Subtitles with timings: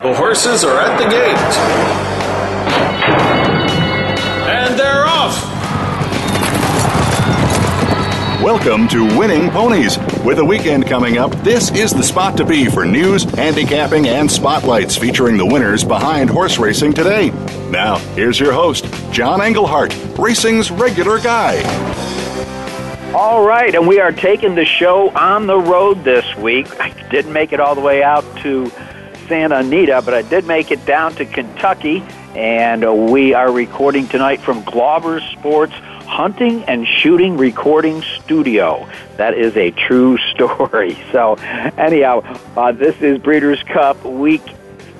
[0.00, 1.36] The horses are at the gate.
[4.48, 5.36] And they're off.
[8.42, 9.98] Welcome to Winning Ponies.
[10.24, 14.30] With a weekend coming up, this is the spot to be for news, handicapping, and
[14.30, 17.28] spotlights featuring the winners behind horse racing today.
[17.68, 21.60] Now, here's your host, John Englehart, racing's regular guy.
[23.12, 26.80] All right, and we are taking the show on the road this week.
[26.80, 28.72] I didn't make it all the way out to
[29.30, 32.02] Santa Anita, but I did make it down to Kentucky,
[32.34, 38.90] and uh, we are recording tonight from Glauber Sports Hunting and Shooting Recording Studio.
[39.18, 40.98] That is a true story.
[41.12, 42.22] So, anyhow,
[42.56, 44.42] uh, this is Breeders' Cup week,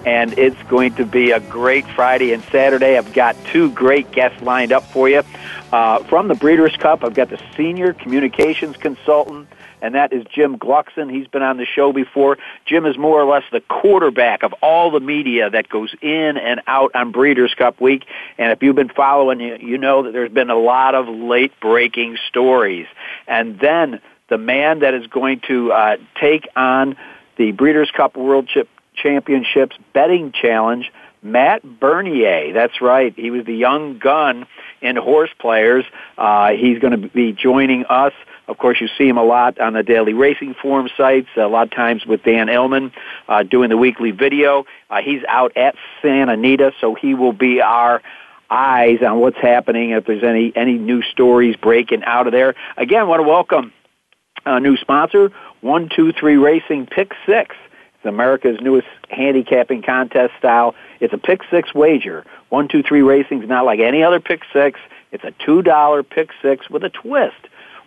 [0.06, 2.96] and it's going to be a great Friday and Saturday.
[2.96, 5.24] I've got two great guests lined up for you.
[5.72, 9.48] Uh, from the Breeders' Cup, I've got the senior communications consultant
[9.82, 11.10] and that is Jim Gluckson.
[11.10, 12.38] He's been on the show before.
[12.66, 16.60] Jim is more or less the quarterback of all the media that goes in and
[16.66, 18.04] out on Breeders' Cup week.
[18.38, 22.18] And if you've been following, you, know that there's been a lot of late breaking
[22.28, 22.86] stories.
[23.26, 26.96] And then the man that is going to uh, take on
[27.36, 30.90] the Breeders' Cup World Chip Championships betting challenge,
[31.22, 32.52] Matt Bernier.
[32.52, 33.14] That's right.
[33.16, 34.46] He was the young gun
[34.80, 35.84] in horse players.
[36.16, 38.12] Uh, he's going to be joining us
[38.50, 41.68] of course, you see him a lot on the Daily Racing Form sites, a lot
[41.68, 42.92] of times with Dan Illman
[43.28, 44.66] uh, doing the weekly video.
[44.90, 48.02] Uh, he's out at Santa Anita, so he will be our
[48.50, 52.56] eyes on what's happening, if there's any, any new stories breaking out of there.
[52.76, 53.72] Again, want to welcome
[54.44, 55.30] a new sponsor,
[55.60, 57.54] 123 Racing Pick 6.
[57.94, 60.74] It's America's newest handicapping contest style.
[60.98, 62.24] It's a pick six wager.
[62.48, 64.80] One, two, three racing is not like any other pick six.
[65.12, 67.36] It's a two dollar pick six with a twist.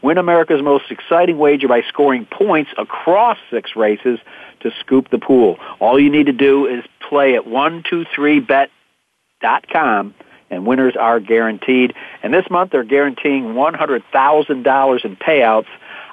[0.03, 4.19] Win America's most exciting wager by scoring points across six races
[4.59, 5.57] to scoop the pool.
[5.79, 10.13] All you need to do is play at 123bet.com
[10.49, 11.93] and winners are guaranteed.
[12.21, 15.67] And this month they're guaranteeing $100,000 in payouts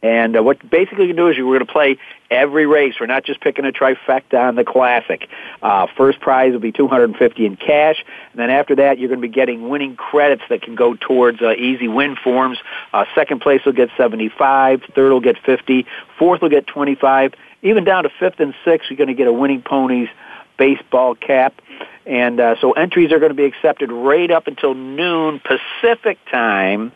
[0.03, 1.99] And uh, what basically you do is we're going to play
[2.31, 2.95] every race.
[2.99, 5.29] We're not just picking a trifecta on the Classic.
[5.61, 9.27] Uh, first prize will be 250 in cash, and then after that, you're going to
[9.27, 12.59] be getting winning credits that can go towards uh, easy win forms.
[12.93, 15.87] Uh, second place will get 75, third will get 50,
[16.19, 19.33] fourth will get 25, even down to fifth and sixth, you're going to get a
[19.33, 20.09] winning ponies
[20.57, 21.61] baseball cap.
[22.07, 26.93] And uh, so entries are going to be accepted right up until noon Pacific time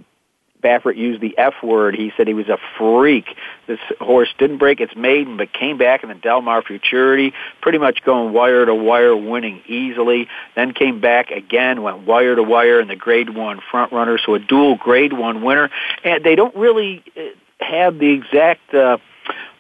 [0.63, 1.97] Baffert used the F word.
[1.97, 3.25] He said he was a freak.
[3.67, 7.79] This horse didn't break its maiden, but came back in the Del Mar Futurity, pretty
[7.79, 10.29] much going wire to wire, winning easily.
[10.55, 14.35] Then came back again, went wire to wire in the Grade One front runner, so
[14.35, 15.69] a dual Grade One winner.
[16.05, 18.73] And they don't really uh, have the exact.
[18.73, 18.99] Uh,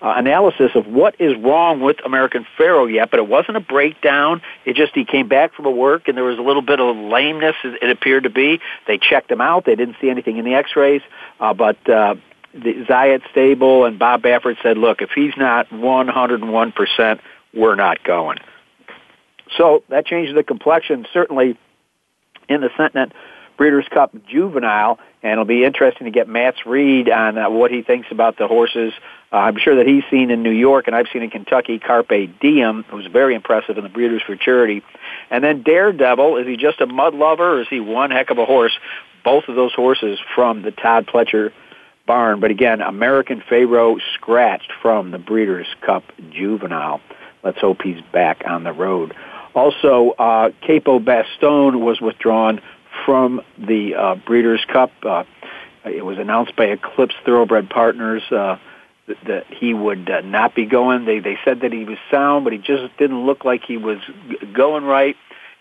[0.02, 4.40] uh, analysis of what is wrong with American Pharoah yet, but it wasn't a breakdown.
[4.64, 6.96] It just he came back from a work and there was a little bit of
[6.96, 7.56] lameness.
[7.64, 8.60] It appeared to be.
[8.86, 9.64] They checked him out.
[9.66, 11.02] They didn't see anything in the X-rays,
[11.38, 12.14] uh, but uh,
[12.54, 17.20] the Zayat Stable and Bob Baffert said, "Look, if he's not 101 percent,
[17.54, 18.38] we're not going."
[19.56, 21.58] So that changes the complexion certainly
[22.48, 23.12] in the Sentient
[23.60, 27.82] Breeders' Cup Juvenile, and it'll be interesting to get Matt's read on uh, what he
[27.82, 28.94] thinks about the horses.
[29.30, 32.40] Uh, I'm sure that he's seen in New York, and I've seen in Kentucky Carpe
[32.40, 34.82] Diem, was very impressive in the Breeders' Futurity.
[35.30, 38.38] And then Daredevil, is he just a mud lover, or is he one heck of
[38.38, 38.72] a horse?
[39.24, 41.52] Both of those horses from the Todd Pletcher
[42.06, 42.40] barn.
[42.40, 47.02] But again, American Pharoah scratched from the Breeders' Cup Juvenile.
[47.42, 49.14] Let's hope he's back on the road.
[49.54, 52.62] Also, uh, Capo Bastone was withdrawn
[53.04, 54.92] from the uh, Breeders' Cup.
[55.02, 55.24] Uh,
[55.84, 58.58] it was announced by Eclipse Thoroughbred Partners uh,
[59.06, 61.04] that, that he would uh, not be going.
[61.04, 63.98] They they said that he was sound, but he just didn't look like he was
[64.28, 65.16] g- going right.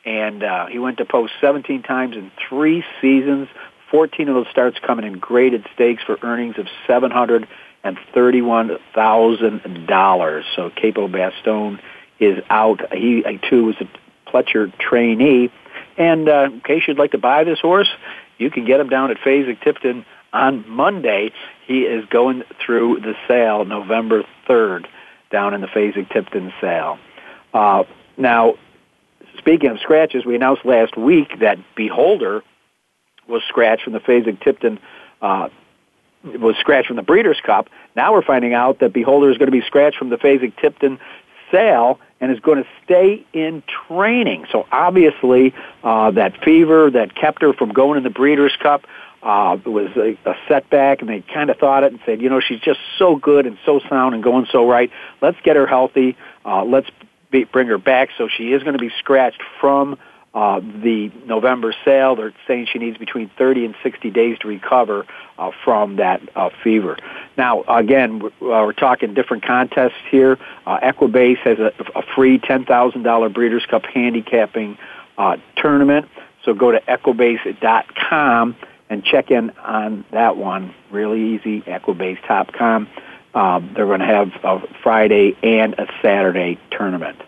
[0.05, 3.47] And uh, he went to post 17 times in three seasons.
[3.91, 7.47] 14 of those starts coming in graded stakes for earnings of seven hundred
[7.83, 10.45] and thirty-one thousand dollars.
[10.55, 11.79] So Capo Bastone
[12.19, 12.93] is out.
[12.93, 15.51] He too was a Pletcher trainee
[15.99, 17.89] and uh, in case you'd like to buy this horse,
[18.37, 21.31] you can get him down at Fasig-Tipton on Monday.
[21.67, 24.87] He is going through the sale November 3rd
[25.29, 26.97] down in the Fasig-Tipton sale.
[27.53, 27.83] Uh,
[28.17, 28.55] now,
[29.37, 32.43] speaking of scratches, we announced last week that Beholder
[33.27, 34.79] was scratched from the Fasig-Tipton
[35.21, 35.49] uh,
[36.23, 37.69] was scratched from the Breeders' Cup.
[37.95, 40.99] Now we're finding out that Beholder is going to be scratched from the Fasig-Tipton
[41.51, 44.45] sale and is going to stay in training.
[44.51, 48.85] So obviously, uh, that fever that kept her from going in the Breeders' Cup
[49.21, 52.39] uh, was a, a setback, and they kind of thought it and said, you know,
[52.39, 54.91] she's just so good and so sound and going so right.
[55.21, 56.17] Let's get her healthy.
[56.45, 56.89] Uh, let's
[57.31, 58.09] be, bring her back.
[58.17, 59.97] So she is going to be scratched from
[60.33, 62.15] uh, the November sale.
[62.15, 65.05] They're saying she needs between 30 and 60 days to recover
[65.37, 66.97] uh, from that uh, fever.
[67.37, 70.37] Now, again, we're, uh, we're talking different contests here.
[70.65, 74.77] Uh, Equibase has a, a free $10,000 Breeders' Cup handicapping
[75.17, 76.07] uh, tournament.
[76.45, 78.55] So go to equibase.com
[78.89, 80.73] and check in on that one.
[80.91, 82.87] Really easy, equibase.com.
[83.33, 87.21] Um, they're going to have a Friday and a Saturday tournament.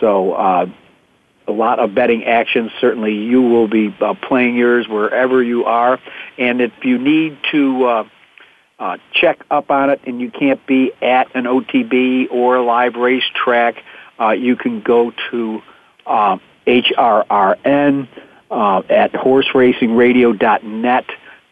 [0.00, 0.34] So
[1.48, 2.70] a lot of betting action.
[2.80, 5.98] Certainly, you will be uh, playing yours wherever you are.
[6.36, 8.08] And if you need to uh,
[8.78, 12.94] uh, check up on it and you can't be at an OTB or a live
[12.94, 13.82] racetrack,
[14.20, 15.62] uh, you can go to
[16.06, 18.08] uh, HRRN
[18.50, 21.04] uh, at horseracingradio.net.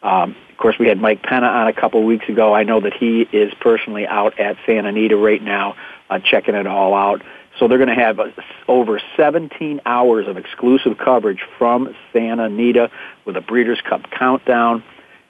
[0.03, 2.55] Um, of course, we had Mike Penna on a couple weeks ago.
[2.55, 5.77] I know that he is personally out at Santa Anita right now,
[6.09, 7.23] uh, checking it all out.
[7.59, 8.21] So they're going to have
[8.69, 12.91] over 17 hours of exclusive coverage from Santa Anita
[13.25, 14.85] with a Breeders' Cup countdown,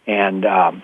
[0.07, 0.83] and um,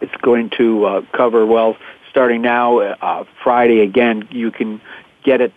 [0.00, 1.76] it's going to uh, cover well
[2.10, 3.80] starting now uh, Friday.
[3.80, 4.80] Again, you can
[5.24, 5.52] get it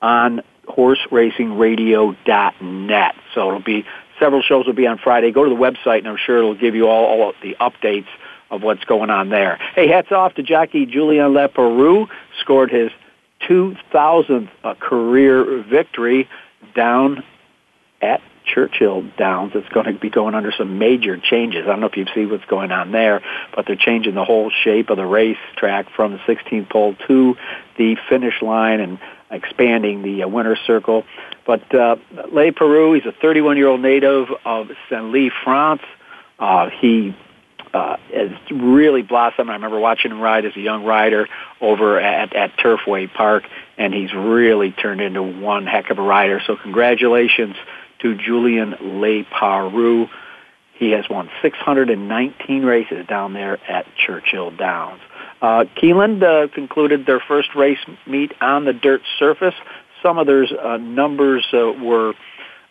[0.00, 3.14] on horseracingradio.net.
[3.34, 3.84] So it'll be
[4.18, 5.32] several shows will be on Friday.
[5.32, 8.08] Go to the website, and I'm sure it'll give you all, all the updates
[8.50, 9.58] of what's going on there.
[9.74, 12.08] Hey, hats off to jockey Julien Leparoux,
[12.40, 12.90] scored his
[13.48, 16.28] 2,000th uh, career victory
[16.74, 17.22] down
[18.00, 19.52] at Churchill Downs.
[19.54, 21.62] It's going to be going under some major changes.
[21.64, 23.22] I don't know if you've seen what's going on there,
[23.54, 27.36] but they're changing the whole shape of the race track from the 16th pole to
[27.76, 28.98] the finish line and
[29.30, 31.04] expanding the uh, winner's circle.
[31.46, 35.82] But uh, Leparoux, he's a 31-year-old native of Senlis, France.
[36.38, 37.16] Uh, he
[37.76, 39.50] uh, has really blossomed.
[39.50, 41.28] I remember watching him ride as a young rider
[41.60, 43.44] over at, at Turfway Park,
[43.76, 46.40] and he's really turned into one heck of a rider.
[46.46, 47.54] So congratulations
[48.00, 50.08] to Julien Leparoux.
[50.74, 55.00] He has won 619 races down there at Churchill Downs.
[55.42, 59.54] Uh, Keeneland uh, concluded their first race meet on the dirt surface.
[60.02, 62.14] Some of their uh, numbers uh, were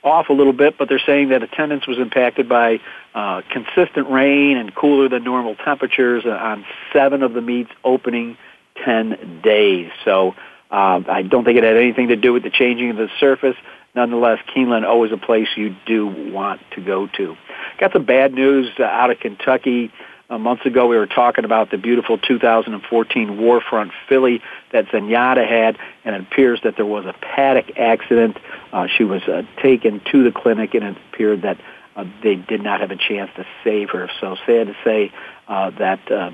[0.05, 2.79] off a little bit, but they're saying that attendance was impacted by
[3.13, 8.37] uh, consistent rain and cooler than normal temperatures on seven of the meets opening
[8.83, 9.91] 10 days.
[10.03, 10.35] So
[10.71, 13.55] uh, I don't think it had anything to do with the changing of the surface.
[13.95, 17.35] Nonetheless, Keeneland always a place you do want to go to.
[17.79, 19.91] Got some bad news uh, out of Kentucky.
[20.27, 24.41] Uh, months ago, we were talking about the beautiful 2014 War Front filly
[24.71, 28.37] that Zenyatta had, and it appears that there was a paddock accident.
[28.73, 31.59] Uh, she was uh, taken to the clinic, and it appeared that
[31.95, 34.09] uh, they did not have a chance to save her.
[34.19, 35.11] So sad to say
[35.47, 36.31] uh, that uh,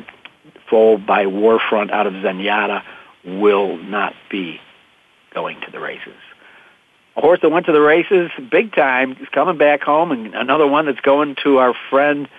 [0.70, 2.84] foal by War Front out of Zenyatta
[3.26, 4.62] will not be
[5.34, 6.16] going to the races.
[7.18, 10.66] A horse that went to the races big time is coming back home, and another
[10.66, 12.30] one that's going to our friend,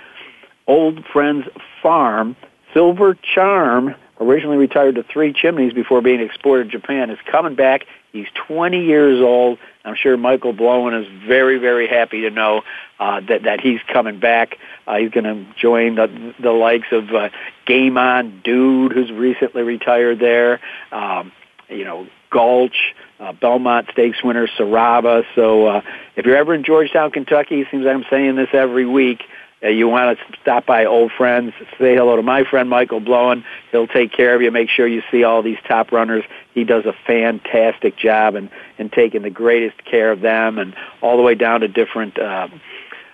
[0.67, 1.47] old friend's
[1.83, 2.37] farm.
[2.73, 7.87] Silver Charm, originally retired to Three Chimneys before being exported to Japan, is coming back.
[8.13, 9.59] He's 20 years old.
[9.85, 12.63] I'm sure Michael Blowen is very, very happy to know
[13.01, 14.59] uh, that that he's coming back.
[14.87, 17.31] Uh, he's going to join the the likes of uh,
[17.67, 20.61] Game On Dude, who's recently retired there.
[20.93, 21.33] Um,
[21.69, 25.25] you know, Gulch, uh, Belmont Stakes winner Sarava.
[25.35, 25.83] So uh,
[26.17, 29.23] if you're ever in Georgetown, Kentucky, it seems like I'm saying this every week.
[29.63, 33.45] Uh, you want to stop by old friends, say hello to my friend Michael Blowen.
[33.71, 34.51] He'll take care of you.
[34.51, 36.25] Make sure you see all these top runners.
[36.53, 41.17] He does a fantastic job in, in taking the greatest care of them, and all
[41.17, 42.49] the way down to different uh,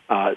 [0.08, 0.34] uh,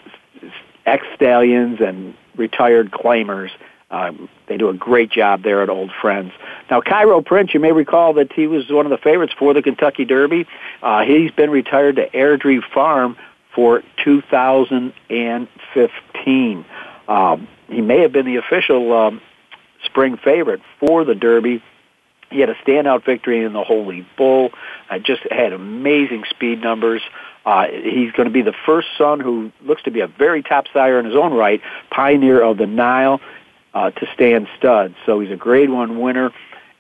[0.86, 3.50] ex stallions and retired claimers.
[3.90, 6.32] Um, they do a great job there at Old Friends.
[6.70, 9.62] Now, Cairo Prince, you may recall that he was one of the favorites for the
[9.62, 10.48] Kentucky Derby.
[10.82, 13.18] Uh, he's been retired to Airdrie Farm
[13.54, 16.66] for 2015.
[17.08, 19.22] Um, he may have been the official um,
[19.86, 21.64] spring favorite for the Derby.
[22.30, 24.52] He had a standout victory in the Holy Bull.
[24.90, 27.02] Uh, just had amazing speed numbers.
[27.46, 30.66] Uh, he's going to be the first son who looks to be a very top
[30.72, 33.20] sire in his own right, pioneer of the Nile
[33.74, 34.96] uh, to stand stud.
[35.06, 36.32] So he's a grade one winner,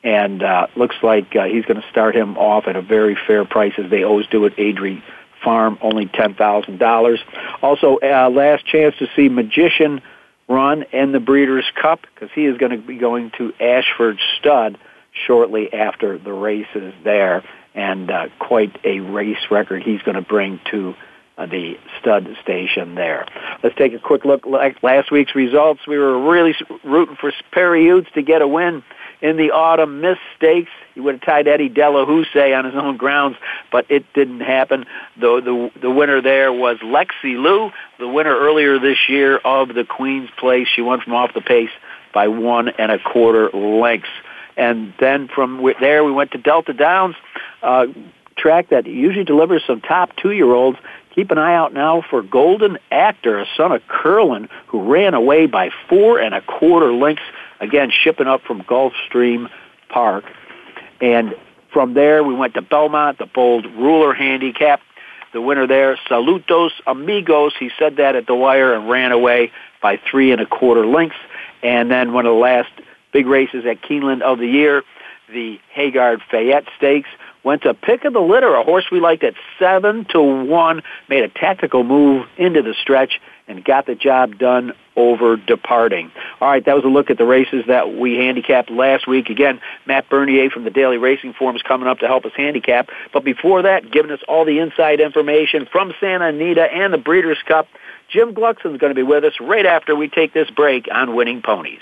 [0.03, 3.43] and uh, looks like uh, he's going to start him off at a very fair
[3.43, 5.01] price as they always do at Airdrie
[5.43, 7.19] Farm, only ten thousand dollars.
[7.61, 10.01] Also, uh, last chance to see Magician
[10.47, 14.77] run in the Breeders' Cup because he is going to be going to Ashford Stud
[15.25, 17.43] shortly after the races there,
[17.73, 20.93] and uh, quite a race record he's going to bring to
[21.45, 23.25] the stud station there.
[23.63, 25.81] Let's take a quick look at last week's results.
[25.87, 28.83] We were really rooting for Perry Utes to get a win
[29.21, 30.71] in the autumn miss stakes.
[30.95, 33.37] He would have tied Eddie Delahoussaye on his own grounds,
[33.71, 34.85] but it didn't happen.
[35.19, 39.83] The, the, the winner there was Lexie Lou, the winner earlier this year of the
[39.85, 40.67] Queen's Plate.
[40.73, 41.69] She won from off the pace
[42.13, 44.09] by one and a quarter lengths.
[44.57, 47.15] And then from there, we went to Delta Downs,
[47.63, 47.87] uh,
[48.41, 50.77] track that usually delivers some top two-year-olds.
[51.13, 55.45] Keep an eye out now for Golden Actor, a son of Curlin, who ran away
[55.45, 57.23] by four and a quarter lengths,
[57.59, 59.49] again, shipping up from Gulfstream
[59.89, 60.23] Park.
[61.01, 61.35] And
[61.71, 64.81] from there, we went to Belmont, the bold ruler handicap.
[65.33, 69.97] The winner there, Saludos Amigos, he said that at the wire and ran away by
[70.09, 71.17] three and a quarter lengths.
[71.63, 72.71] And then one of the last
[73.13, 74.83] big races at Keeneland of the year,
[75.29, 77.09] the Hagyard Fayette Stakes
[77.43, 81.23] went to pick of the litter, a horse we liked at seven to one, made
[81.23, 86.11] a tactical move into the stretch and got the job done over departing.
[86.39, 89.29] All right, that was a look at the races that we handicapped last week.
[89.29, 92.89] Again, Matt Bernier from the Daily Racing Form is coming up to help us handicap.
[93.13, 97.41] But before that, giving us all the inside information from Santa Anita and the Breeders'
[97.45, 97.67] Cup,
[98.09, 101.41] Jim Gluckson's going to be with us right after we take this break on Winning
[101.41, 101.81] Ponies.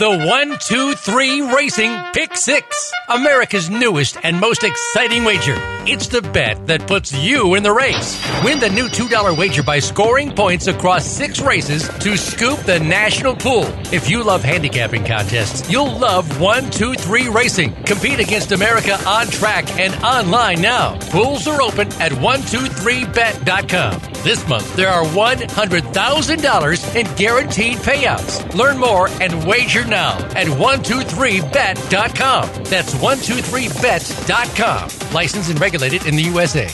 [0.00, 5.54] the 123 Racing Pick 6, America's newest and most exciting wager.
[5.86, 8.20] It's the bet that puts you in the race.
[8.42, 13.36] Win the new $2 wager by scoring points across six races to scoop the national
[13.36, 13.66] pool.
[13.92, 17.72] If you love handicapping contests, you'll love 123 Racing.
[17.84, 20.98] Compete against America on track and online now.
[21.10, 24.13] Pools are open at 123bet.com.
[24.24, 28.54] This month, there are $100,000 in guaranteed payouts.
[28.54, 32.64] Learn more and wager now at 123bet.com.
[32.64, 35.14] That's 123bet.com.
[35.14, 36.70] Licensed and regulated in the USA.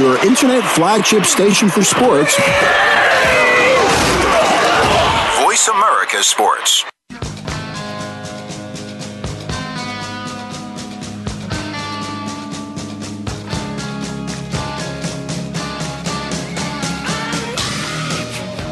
[0.00, 2.34] your internet flagship station for sports.
[5.42, 6.89] Voice America Sports.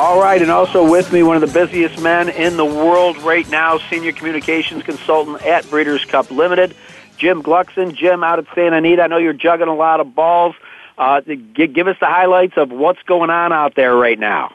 [0.00, 3.50] All right, and also with me, one of the busiest men in the world right
[3.50, 6.76] now, senior communications consultant at Breeders' Cup Limited,
[7.16, 7.96] Jim Gluckson.
[7.96, 10.54] Jim, out at Santa Anita, I know you're juggling a lot of balls.
[10.96, 11.20] Uh,
[11.52, 14.54] give, us the highlights of what's going on out there right now.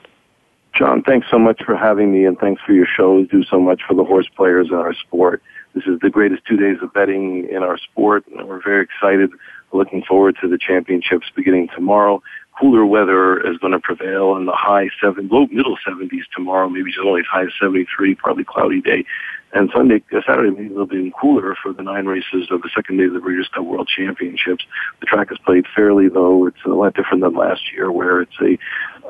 [0.73, 3.27] John, thanks so much for having me, and thanks for your shows.
[3.27, 5.43] Do so much for the horse players in our sport.
[5.73, 9.29] This is the greatest two days of betting in our sport, and we're very excited.
[9.73, 12.23] Looking forward to the championships beginning tomorrow
[12.59, 16.91] cooler weather is going to prevail in the high seven, low middle 70s tomorrow, maybe
[16.91, 19.05] just only as high as 73, probably cloudy day.
[19.53, 22.69] And Sunday, uh, Saturday, maybe a little bit cooler for the nine races of the
[22.73, 24.65] second day of the Breeders' Cup World Championships.
[24.99, 26.47] The track is played fairly, though.
[26.47, 28.57] It's a lot different than last year, where it's a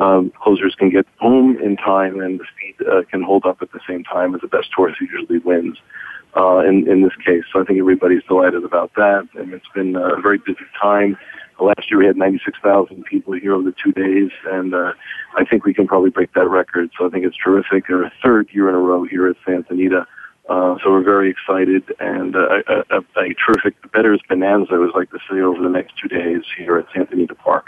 [0.03, 3.71] um, closers can get home in time and the speed uh, can hold up at
[3.71, 5.77] the same time as the best horse usually wins.
[6.35, 9.95] Uh, in, in this case, so I think everybody's delighted about that, and it's been
[9.95, 11.15] a very busy time.
[11.59, 14.93] Last year we had 96,000 people here over the two days, and uh,
[15.37, 16.89] I think we can probably break that record.
[16.97, 17.89] So I think it's terrific.
[17.89, 20.07] Our third year in a row here at Santa Anita.
[20.49, 24.93] Uh, so we're very excited and uh, a, a, a terrific bettors bonanza, I would
[24.93, 27.67] like to say, over the next two days here at Santa Anita Park.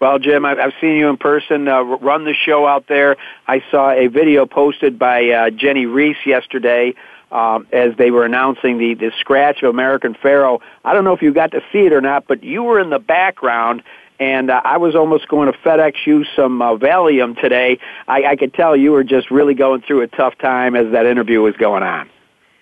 [0.00, 3.16] Well, Jim, I've seen you in person uh, run the show out there.
[3.46, 6.94] I saw a video posted by uh, Jennie Rees yesterday
[7.34, 10.60] um, as they were announcing the, the scratch of American Pharoah.
[10.84, 12.90] I don't know if you got to see it or not, but you were in
[12.90, 13.82] the background,
[14.20, 17.78] and uh, I was almost going to FedEx you some uh, Valium today.
[18.06, 21.06] I, I could tell you were just really going through a tough time as that
[21.06, 22.08] interview was going on.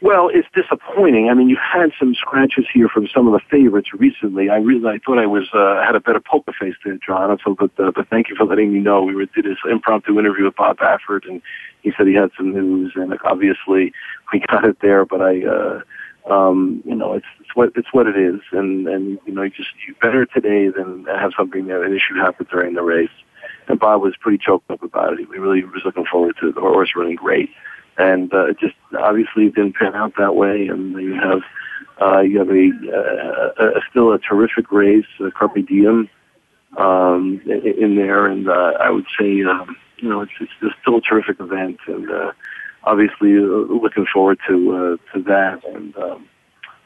[0.03, 1.29] Well, it's disappointing.
[1.31, 4.51] I mean, you had some scratches here from some of the favorites recently.
[4.51, 7.39] I really, I thought I was uh, had a better poker face there, John.
[7.45, 9.05] So, but, uh, but thank you for letting me know.
[9.05, 11.41] We were, did this impromptu interview with Bob Baffert, and
[11.83, 13.93] he said he had some news, and obviously
[14.33, 15.05] we got it there.
[15.05, 15.81] But I, uh,
[16.29, 19.51] um, you know, it's it's what it's what it is, and and you know, you
[19.51, 23.09] just you better today than have something that an issue happen during the race.
[23.69, 25.21] And Bob was pretty choked up about it.
[25.21, 27.51] He really was looking forward to the horse running great,
[27.99, 30.69] and uh, it just obviously didn't pan out that way.
[30.69, 31.43] And you have
[32.01, 36.09] uh, you have a, uh, a still a terrific race, uh, Carpe Diem,
[36.77, 39.43] um, in, there, and uh, I would say.
[39.43, 42.33] Um, you know, it's, it's still a terrific event, and uh,
[42.83, 45.65] obviously uh, looking forward to uh, to that.
[45.65, 46.29] And um,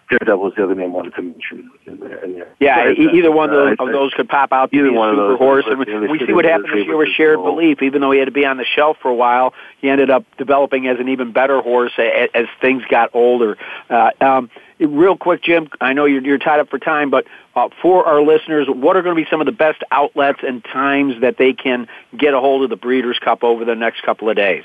[0.09, 2.25] Daredevil is the other name I wanted to mention in there.
[2.25, 2.55] In there.
[2.61, 5.23] Yeah, either one of those, uh, of those could pop out either one a super
[5.23, 5.65] of those, horse.
[5.69, 5.79] And
[6.11, 7.83] we see what happened this year with Shared Belief.
[7.83, 10.25] Even though he had to be on the shelf for a while, he ended up
[10.39, 13.59] developing as an even better horse as, as things got older.
[13.91, 17.69] Uh, um, real quick, Jim, I know you're, you're tied up for time, but uh,
[17.83, 21.21] for our listeners, what are going to be some of the best outlets and times
[21.21, 24.37] that they can get a hold of the Breeders' Cup over the next couple of
[24.37, 24.65] days?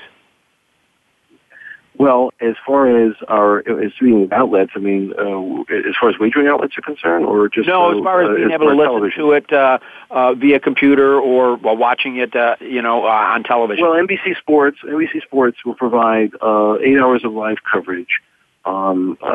[2.02, 6.48] Well, as far as our as being outlets, I mean, uh, as far as wagering
[6.48, 8.90] outlets are concerned, or just no, uh, as far as being uh, able to listen
[8.90, 9.22] television.
[9.22, 9.78] to it uh,
[10.10, 13.84] uh, via computer or while watching it, uh, you know, uh, on television.
[13.84, 18.20] Well, NBC Sports, NBC Sports will provide uh, eight hours of live coverage
[18.64, 19.26] um, uh,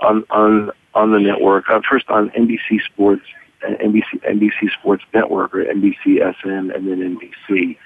[0.00, 1.68] on on on the network.
[1.68, 3.26] Uh, first on NBC Sports,
[3.62, 7.76] NBC NBC Sports Network or NBCSN, and then NBC.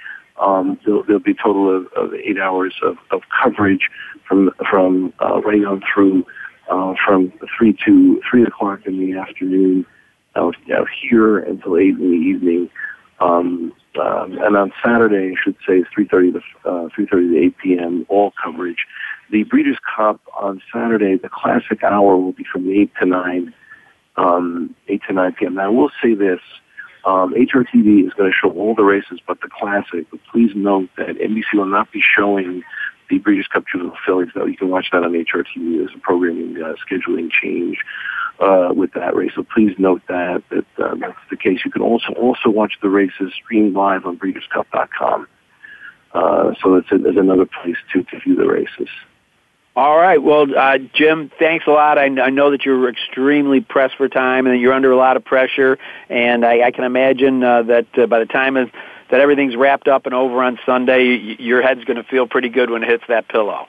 [0.40, 3.88] Um, there'll, there'll be a total of, of eight hours of, of coverage
[4.26, 6.24] from from uh, right on through
[6.70, 9.86] uh, from three to three o'clock in the afternoon
[10.36, 12.70] out, out here until eight in the evening.
[13.20, 17.38] Um, um, and on Saturday, I should say, three thirty to uh, three thirty to
[17.38, 18.06] eight p.m.
[18.08, 18.86] All coverage.
[19.30, 23.52] The Breeders' Cup on Saturday, the classic hour will be from eight to nine,
[24.16, 25.54] um, eight to nine p.m.
[25.54, 26.40] Now, I will say this:
[27.04, 30.06] um, HRTV is going to show all the races but the classic.
[30.10, 32.62] But please note that NBC will not be showing
[33.08, 34.30] the Breeders' Cup Juvenile Fillies.
[34.34, 35.78] Though you can watch that on HRTV.
[35.78, 37.78] There's a programming uh, scheduling change
[38.40, 39.32] uh, with that race.
[39.34, 41.60] So please note that that uh, that's the case.
[41.64, 45.26] You can also also watch the races streamed live on BreedersCup.com.
[46.12, 48.88] Uh, so that's, that's another place to, to view the races.
[49.78, 50.20] All right.
[50.20, 51.98] Well, uh, Jim, thanks a lot.
[51.98, 55.24] I, I, know that you're extremely pressed for time and you're under a lot of
[55.24, 55.78] pressure.
[56.08, 58.72] And I, I can imagine uh, that uh, by the time of,
[59.08, 62.70] that everything's wrapped up and over on Sunday, your head's going to feel pretty good
[62.70, 63.68] when it hits that pillow.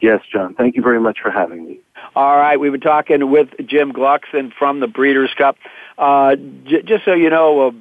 [0.00, 0.54] Yes, John.
[0.54, 1.80] Thank you very much for having me.
[2.16, 2.58] All right.
[2.58, 5.58] We've been talking with Jim Gluckson from the Breeders' Cup.
[5.98, 7.72] Uh, j- just so you know, uh,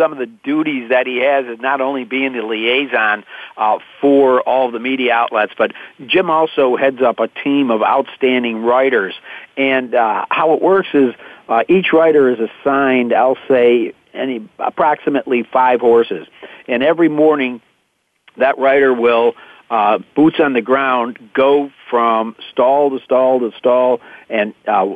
[0.00, 3.22] some of the duties that he has is not only being the liaison
[3.58, 5.72] uh, for all the media outlets, but
[6.06, 9.14] Jim also heads up a team of outstanding writers.
[9.58, 11.14] And uh, how it works is
[11.48, 16.26] uh, each writer is assigned, I'll say, any approximately five horses,
[16.66, 17.60] and every morning
[18.38, 19.34] that writer will
[19.70, 24.94] uh, boots on the ground, go from stall to stall to stall, and uh,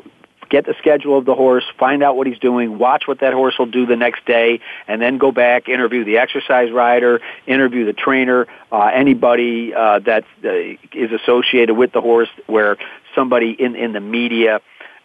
[0.54, 3.58] get the schedule of the horse, find out what he's doing, watch what that horse
[3.58, 7.92] will do the next day, and then go back, interview the exercise rider, interview the
[7.92, 10.50] trainer, uh, anybody uh, that uh,
[10.92, 12.76] is associated with the horse where
[13.16, 14.60] somebody in, in the media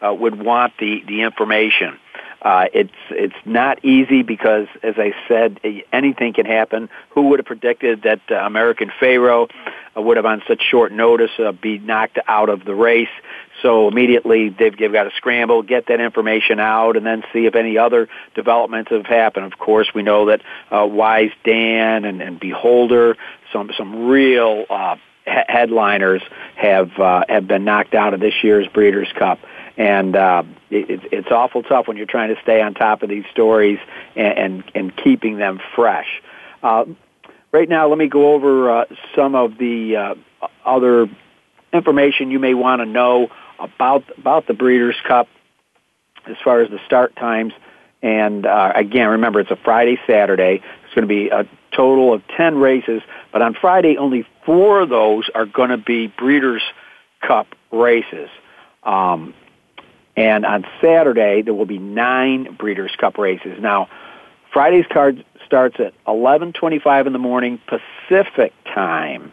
[0.05, 1.97] uh, would want the, the information.
[2.41, 5.59] Uh, it's it's not easy because, as I said,
[5.91, 6.89] anything can happen.
[7.09, 9.47] Who would have predicted that uh, American Pharoah
[9.97, 13.09] uh, would have, on such short notice, uh, be knocked out of the race?
[13.61, 17.55] So immediately they've, they've got to scramble, get that information out, and then see if
[17.55, 19.45] any other developments have happened.
[19.51, 23.17] Of course, we know that uh, Wise Dan and, and Beholder,
[23.51, 26.21] some some real uh, headliners
[26.55, 29.39] have uh, have been knocked out of this year's Breeders' Cup
[29.79, 33.23] and uh, it, it's awful tough when you're trying to stay on top of these
[33.31, 33.79] stories
[34.15, 36.21] and and, and keeping them fresh.
[36.61, 36.85] Uh,
[37.51, 40.15] right now, let me go over uh, some of the uh,
[40.65, 41.09] other
[41.71, 45.27] information you may want to know about about the Breeders' Cup
[46.27, 47.53] as far as the start times.
[48.01, 50.61] And uh, again, remember it's a Friday, Saturday.
[50.85, 54.89] It's going to be a total of ten races, but on Friday, only four of
[54.89, 56.63] those are going to be Breeders'
[57.21, 58.29] Cup races.
[58.83, 59.33] Um,
[60.19, 63.57] and on Saturday, there will be nine Breeders' Cup races.
[63.61, 63.87] Now,
[64.51, 69.31] Friday's card starts at 11:25 in the morning Pacific time.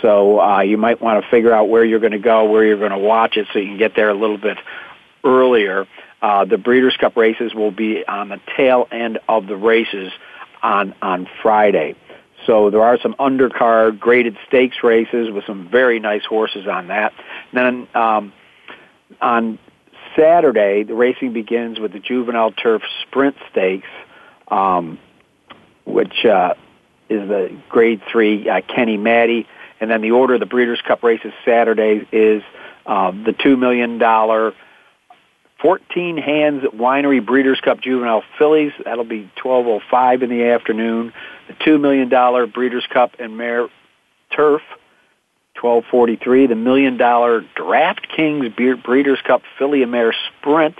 [0.00, 2.78] So uh, you might want to figure out where you're going to go, where you're
[2.78, 4.58] going to watch it, so you can get there a little bit
[5.24, 5.88] earlier.
[6.22, 10.12] Uh, the Breeders' Cup races will be on the tail end of the races
[10.62, 11.96] on on Friday.
[12.46, 17.12] So there are some undercard graded stakes races with some very nice horses on that.
[17.50, 18.32] And then um,
[19.20, 19.58] on
[20.16, 23.88] Saturday, the racing begins with the Juvenile Turf Sprint Stakes,
[24.48, 24.98] um,
[25.84, 26.54] which uh,
[27.08, 29.46] is the Grade Three uh, Kenny Maddy,
[29.80, 32.42] and then the order of the Breeders' Cup races Saturday is
[32.86, 34.54] uh, the two million dollar.
[35.60, 38.72] 14 hands Winery Breeders' Cup Juvenile Fillies.
[38.84, 41.12] That'll be 12:05 in the afternoon.
[41.46, 43.68] The two million dollar Breeders' Cup and Mare
[44.34, 44.62] Turf
[45.62, 46.48] 1243.
[46.48, 50.76] The million dollar DraftKings Breeders' Cup Filly Mare Sprint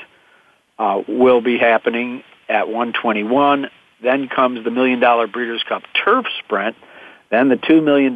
[0.79, 3.71] uh, will be happening at 121.
[4.03, 6.77] Then comes the million dollar Breeders' Cup Turf Sprint.
[7.31, 8.14] Then the $2 million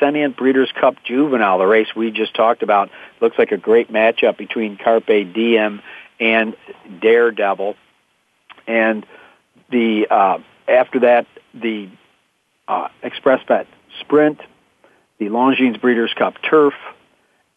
[0.00, 2.90] Sentient Breeders' Cup Juvenile, the race we just talked about.
[3.20, 5.82] Looks like a great matchup between Carpe Diem
[6.18, 6.56] and
[7.00, 7.76] Daredevil.
[8.66, 9.06] And
[9.70, 11.88] the uh, after that, the
[12.66, 13.66] uh, Xpressbet
[14.00, 14.40] Sprint,
[15.18, 16.74] the Longines Breeders' Cup Turf,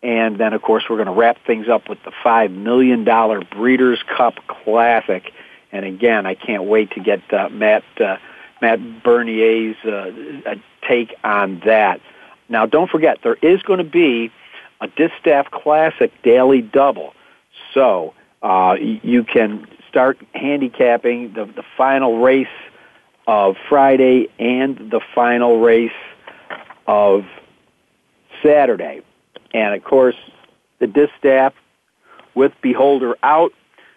[0.01, 3.03] and then, of course, we're going to wrap things up with the $5 million
[3.51, 5.33] Breeders' Cup Classic.
[5.71, 8.17] And again, I can't wait to get uh, Matt, uh,
[8.61, 10.55] Matt Bernier's uh,
[10.87, 11.99] take on that.
[12.47, 14.31] Now, don't forget, there is going to be
[14.79, 17.13] a Distaff Classic daily double.
[17.73, 22.47] So uh, you can start handicapping the, the final race
[23.27, 25.91] of Friday and the final race
[26.87, 27.25] of
[28.43, 29.01] Saturday.
[29.53, 30.15] And of course,
[30.79, 31.53] the distaff
[32.35, 33.53] with Beholder out.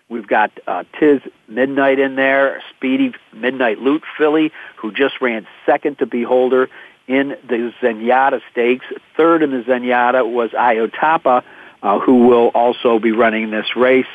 [0.08, 5.98] We've got uh, Tiz Midnight in there, Speedy Midnight Lute filly, who just ran second
[5.98, 6.68] to Beholder
[7.06, 8.84] in the Zenyatta Stakes.
[9.16, 11.42] Third in the Zenyatta was Iotapa,
[11.82, 14.06] uh, who will also be running this race.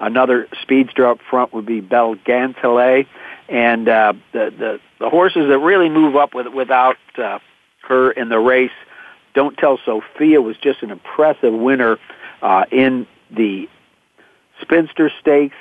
[0.00, 3.06] Another speedster up front would be Belle Gallantey,
[3.48, 7.38] and uh, the, the the horses that really move up with, without uh,
[7.82, 8.70] her in the race
[9.34, 11.98] don't Tell Sophia was just an impressive winner
[12.40, 13.68] uh, in the
[14.60, 15.56] Spinster Stakes.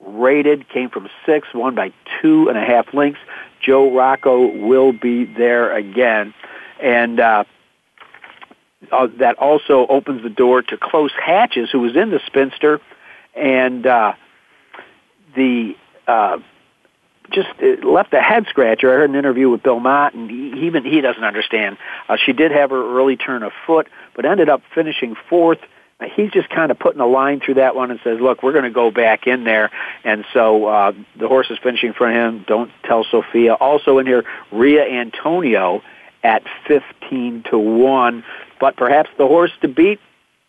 [0.00, 3.20] Rated came from six, won by two and a half lengths.
[3.62, 6.34] Joe Rocco will be there again,
[6.82, 7.44] and uh,
[8.92, 12.80] uh, that also opens the door to Close Hatches, who was in the Spinster,
[13.34, 14.12] and uh,
[15.34, 15.74] the
[16.06, 16.38] uh,
[17.30, 17.48] just
[17.84, 18.90] left a head scratcher.
[18.90, 21.78] I heard an interview with Bill Mott, and he, even he doesn't understand.
[22.08, 25.58] Uh, she did have her early turn of foot, but ended up finishing fourth.
[26.16, 28.64] He's just kind of putting a line through that one and says, "Look, we're going
[28.64, 29.70] to go back in there."
[30.02, 32.44] And so uh, the horse is finishing for him.
[32.46, 33.54] Don't tell Sophia.
[33.54, 35.80] Also in here, Ria Antonia
[36.22, 38.24] at fifteen to one.
[38.60, 40.00] But perhaps the horse to beat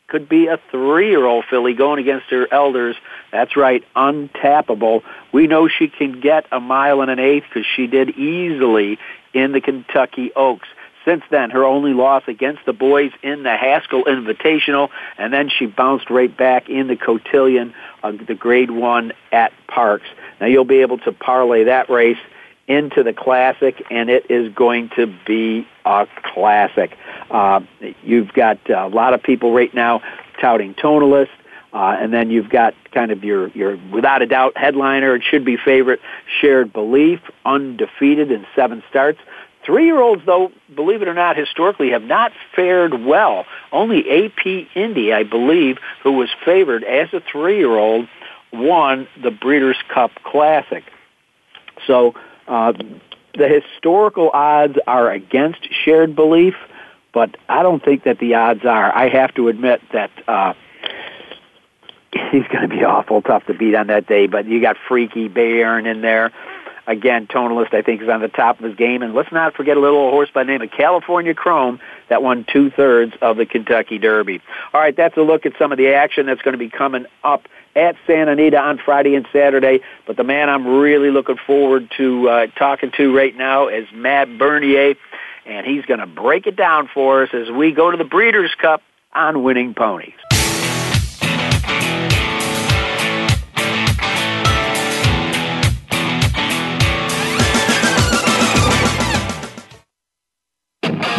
[0.07, 2.95] could be a three-year-old filly going against her elders.
[3.31, 5.01] That's right, Untapable.
[5.31, 8.99] We know she can get a mile and an eighth because she did easily
[9.33, 10.67] in the Kentucky Oaks.
[11.05, 14.89] Since then, her only loss against the boys in the Haskell Invitational,
[15.19, 20.01] and then she bounced right back in the Cotillion, uh, the Grade One at Parx.
[20.41, 22.17] Now you'll be able to parlay that race
[22.67, 26.97] into the Classic, and it is going to be a classic.
[27.29, 27.61] Uh,
[28.03, 30.01] you've got a lot of people right now
[30.41, 31.29] touting Tonalist.
[31.73, 35.13] Uh, and then you've got kind of your, your, without a doubt, headliner.
[35.13, 35.99] It should be favorite,
[36.39, 39.19] Shared Belief, undefeated in seven starts.
[39.65, 43.45] Three-year-olds, though, believe it or not, historically have not fared well.
[43.73, 48.07] Only AP Indy, I believe, who was favored as a three-year-old,
[48.53, 50.83] won the Breeders' Cup Classic.
[51.87, 52.15] So
[52.47, 52.73] uh,
[53.37, 56.55] the historical odds are against shared belief,
[57.13, 58.95] but I don't think that the odds are.
[58.95, 60.53] I have to admit that uh,
[62.31, 64.27] he's going to be awful tough to beat on that day.
[64.27, 66.31] But you got Freaky Bayern in there.
[66.87, 69.01] Again, Tonalist, I think, is on the top of his game.
[69.01, 72.45] And let's not forget a little horse by the name of California Chrome that won
[72.51, 74.41] two thirds of the Kentucky Derby.
[74.73, 77.05] All right, that's a look at some of the action that's going to be coming
[77.23, 79.81] up at Santa Anita on Friday and Saturday.
[80.05, 84.37] But the man I'm really looking forward to uh, talking to right now is Matt
[84.37, 84.95] Bernier,
[85.45, 88.53] and he's going to break it down for us as we go to the Breeders'
[88.55, 88.81] Cup
[89.13, 90.13] on Winning Ponies.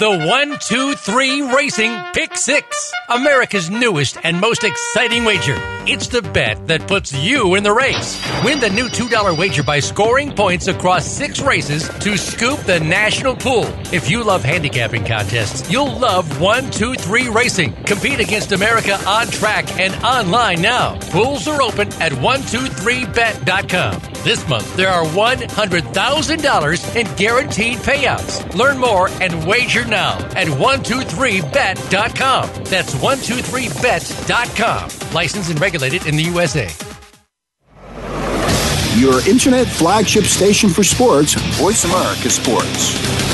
[0.00, 5.54] the 123 Racing Pick Six, America's newest and most exciting wager.
[5.86, 8.20] It's the bet that puts you in the race.
[8.44, 13.36] Win the new $2 wager by scoring points across six races to scoop the national
[13.36, 13.66] pool.
[13.92, 17.72] If you love handicapping contests, you'll love 123 Racing.
[17.84, 20.98] Compete against America on track and online now.
[21.10, 24.13] Pools are open at 123bet.com.
[24.24, 28.54] This month, there are $100,000 in guaranteed payouts.
[28.54, 32.64] Learn more and wager now at 123bet.com.
[32.64, 35.14] That's 123bet.com.
[35.14, 36.70] Licensed and regulated in the USA.
[38.98, 41.34] Your internet flagship station for sports.
[41.58, 43.33] Voice America Sports.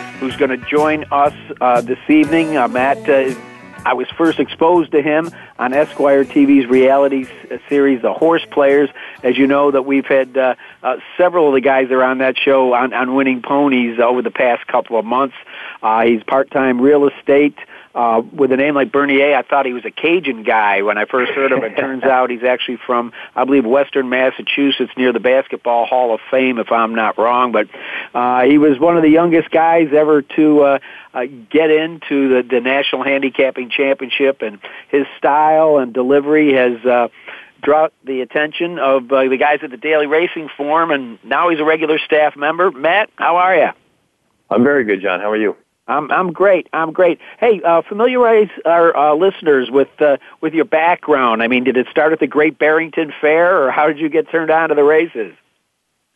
[0.21, 2.55] who's going to join us uh, this evening.
[2.55, 3.33] Uh, Matt, uh,
[3.83, 8.89] I was first exposed to him on Esquire TV's reality s- series, The Horse Players.
[9.23, 10.53] As you know, that we've had uh,
[10.83, 14.67] uh, several of the guys on that show on, on Winning Ponies over the past
[14.67, 15.35] couple of months.
[15.81, 17.57] Uh, he's part-time real estate.
[17.93, 21.05] Uh, with a name like Bernier, I thought he was a Cajun guy when I
[21.05, 21.63] first heard him.
[21.63, 26.21] It turns out he's actually from, I believe, Western Massachusetts near the Basketball Hall of
[26.29, 27.51] Fame, if I'm not wrong.
[27.51, 27.67] But
[28.13, 30.79] uh, he was one of the youngest guys ever to uh,
[31.13, 36.83] uh, get into the, the National Handicapping Championship, and his style and delivery has.
[36.85, 37.07] Uh,
[37.61, 41.59] draw the attention of uh, the guys at the Daily Racing Form, and now he's
[41.59, 42.71] a regular staff member.
[42.71, 43.69] Matt, how are you?
[44.49, 45.19] I'm very good, John.
[45.19, 45.55] How are you?
[45.87, 46.67] I'm I'm great.
[46.73, 47.19] I'm great.
[47.39, 51.41] Hey, uh, familiarize our uh, listeners with uh, with your background.
[51.41, 54.29] I mean, did it start at the Great Barrington Fair, or how did you get
[54.29, 55.33] turned on to the races?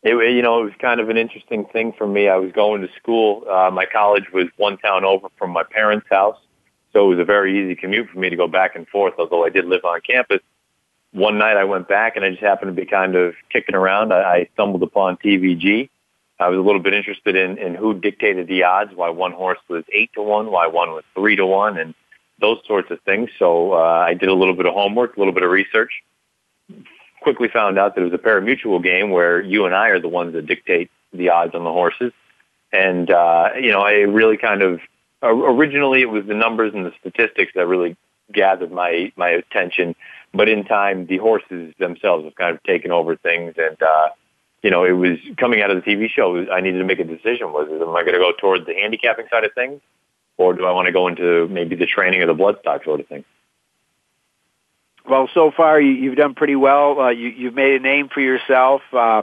[0.04, 2.30] It, you know, it was kind of an interesting thing for me.
[2.30, 3.44] I was going to school.
[3.50, 6.38] Uh, my college was one town over from my parents' house,
[6.94, 9.16] so it was a very easy commute for me to go back and forth.
[9.18, 10.42] Although I did live on campus.
[11.12, 14.12] One night I went back and I just happened to be kind of kicking around.
[14.12, 15.90] I, I stumbled upon TVG
[16.40, 19.60] I was a little bit interested in, in who dictated the odds, why one horse
[19.70, 21.94] was eight to one, why one was three to one, and
[22.42, 23.30] those sorts of things.
[23.40, 26.04] So uh, I did a little bit of homework, a little bit of research.
[27.22, 30.10] Quickly found out that it was a pari-mutuel game where you and I are the
[30.10, 32.12] ones that dictate the odds on the horses.
[32.74, 34.82] And, uh, you know, I really kind of,
[35.24, 37.96] originally it was the numbers and the statistics that really
[38.34, 39.96] gathered my, my attention.
[40.34, 44.10] But in time, the horses themselves have kind of taken over things and, uh,
[44.62, 46.50] you know, it was coming out of the TV show.
[46.52, 47.54] I needed to make a decision.
[47.54, 49.82] Was am I going to go towards the handicapping side of things,
[50.38, 53.08] or do I want to go into maybe the training or the bloodstock sort of
[53.08, 53.24] thing?
[55.08, 57.00] Well, so far you, you've done pretty well.
[57.00, 58.82] Uh, you, you've made a name for yourself.
[58.92, 59.22] Uh,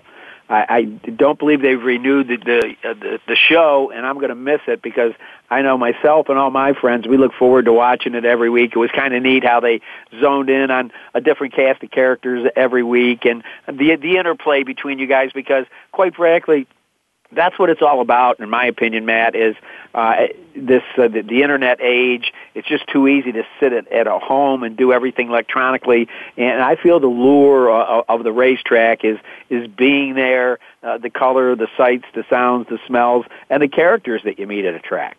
[0.52, 4.28] I, I don't believe they've renewed the the, uh, the, the show, and I'm going
[4.28, 5.12] to miss it because
[5.50, 7.08] I know myself and all my friends.
[7.08, 8.72] We look forward to watching it every week.
[8.74, 9.80] It was kind of neat how they
[10.20, 14.98] zoned in on a different cast of characters every week, and the the interplay between
[14.98, 15.30] you guys.
[15.32, 16.66] Because quite frankly,
[17.34, 19.34] that's what it's all about, in my opinion, Matt.
[19.34, 19.56] Is
[19.94, 22.32] uh, this uh, the, the internet age?
[22.54, 26.08] It's just too easy to sit at, at a home and do everything electronically.
[26.36, 29.18] And I feel the lure of, of the racetrack is
[29.50, 34.22] is being there, uh, the color, the sights, the sounds, the smells, and the characters
[34.24, 35.16] that you meet at a track.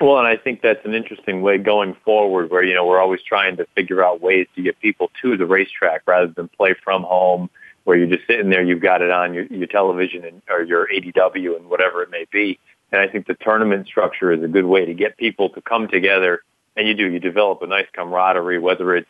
[0.00, 3.22] Well, and I think that's an interesting way going forward, where you know we're always
[3.22, 7.02] trying to figure out ways to get people to the racetrack rather than play from
[7.02, 7.50] home
[7.84, 10.86] where you're just sitting there, you've got it on your, your television and, or your
[10.88, 12.58] ADW and whatever it may be.
[12.92, 15.88] And I think the tournament structure is a good way to get people to come
[15.88, 16.42] together.
[16.76, 19.08] And you do, you develop a nice camaraderie, whether it's,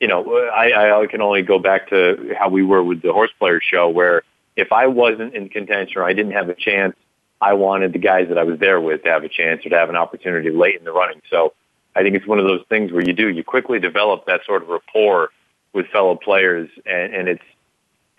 [0.00, 3.30] you know, I, I can only go back to how we were with the horse
[3.38, 4.22] players show where
[4.56, 6.96] if I wasn't in contention or I didn't have a chance,
[7.40, 9.76] I wanted the guys that I was there with to have a chance or to
[9.76, 11.22] have an opportunity late in the running.
[11.30, 11.54] So
[11.94, 14.62] I think it's one of those things where you do, you quickly develop that sort
[14.62, 15.30] of rapport
[15.72, 17.42] with fellow players and, and it's,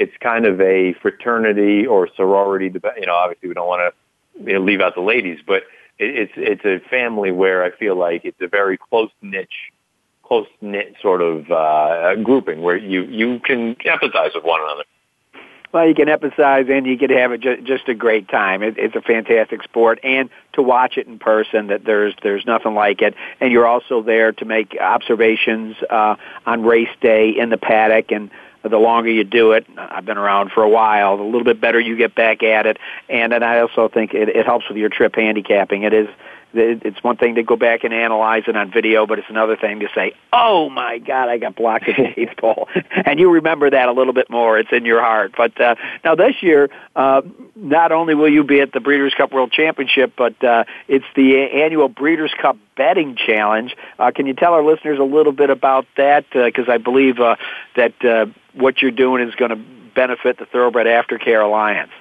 [0.04, 2.66] it's kind of a fraternity or sorority.
[2.66, 3.94] You know, obviously we don't want
[4.46, 5.64] to leave out the ladies, but
[6.00, 9.72] it's it's a family where I feel like it's a very close niche,
[10.24, 14.84] close knit sort of uh, grouping where you you can empathize with one another.
[15.72, 18.62] Well, you can emphasize and you can have a, ju- just a great time.
[18.62, 22.76] It, it's a fantastic sport, and to watch it in person, that there's there's nothing
[22.76, 23.16] like it.
[23.40, 28.30] And you're also there to make observations uh, on race day in the paddock and
[28.64, 31.80] the longer you do it, I've been around for a while, the little bit better
[31.80, 32.78] you get back at it.
[33.10, 35.84] And, then I also think it, it helps with your trip handicapping.
[35.84, 36.08] It is,
[36.54, 39.80] it's one thing to go back and analyze it on video, but it's another thing
[39.80, 42.68] to say, "Oh my God, I got blocked at the eighth hole,"
[43.06, 44.58] and you remember that a little bit more.
[44.60, 45.34] It's in your heart.
[45.36, 47.22] But uh, now this year, uh,
[47.56, 51.38] not only will you be at the Breeders' Cup World Championship, but uh, it's the
[51.38, 53.76] annual Breeders' Cup Betting Challenge.
[54.00, 56.26] Uh, can you tell our listeners a little bit about that?
[56.32, 57.36] Because uh, I believe uh,
[57.76, 59.62] that uh, what you're doing is going to
[59.96, 61.92] benefit the Thoroughbred Aftercare Alliance.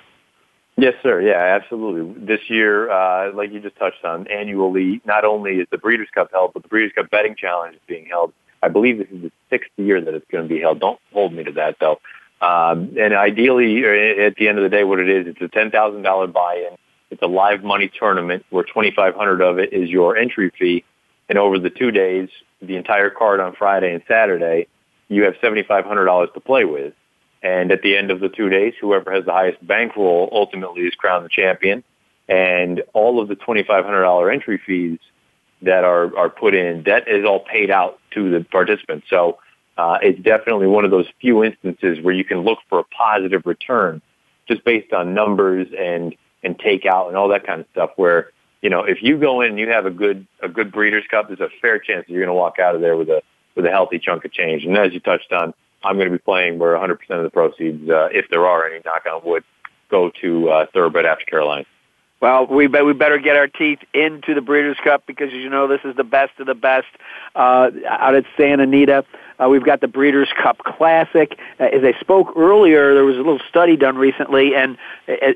[0.77, 1.21] Yes, sir.
[1.21, 2.25] Yeah, absolutely.
[2.25, 6.31] This year, uh, like you just touched on, annually, not only is the Breeders' Cup
[6.33, 8.33] held, but the Breeders' Cup Betting Challenge is being held.
[8.63, 10.81] I believe this is the sixth year that it's going to be held.
[10.81, 12.01] Don't hold me to that, though.
[12.41, 15.49] Um, and ideally, uh, at the end of the day, what it is, it's a
[15.49, 16.77] $10,000 buy-in.
[17.11, 20.85] It's a live money tournament where 2500 of it is your entry fee.
[21.29, 22.31] And over the two days,
[22.61, 24.67] the entire card on Friday and Saturday,
[25.09, 26.95] you have $7,500 to play with.
[27.43, 30.95] And at the end of the two days, whoever has the highest bankroll ultimately is
[30.95, 31.83] crowned the champion.
[32.29, 35.01] And all of the $2,500 entry fees
[35.63, 39.07] that are, are put in, that is all paid out to the participants.
[39.11, 39.39] So
[39.77, 43.43] uh, it's definitely one of those few instances where you can look for a positive
[43.45, 44.01] return
[44.49, 48.71] just based on numbers and, and takeout and all that kind of stuff where, you
[48.71, 51.41] know, if you go in and you have a good, a good breeder's cup, there's
[51.41, 53.23] a fair chance that you're going to walk out of there with a,
[53.57, 54.65] with a healthy chunk of change.
[54.65, 57.89] And as you touched on, I'm going to be playing where 100% of the proceeds,
[57.89, 59.45] uh, if there are any, knock on wood,
[59.91, 61.69] go to uh, Thoroughbred After Alliance.
[62.23, 65.51] Well, we be, we better get our teeth into the Breeders' Cup because, as you
[65.51, 66.87] know, this is the best of the best
[67.35, 69.05] uh, out at Santa Anita.
[69.43, 71.37] Uh, we've got the Breeders' Cup Classic.
[71.59, 74.79] Uh, as I spoke earlier, there was a little study done recently, and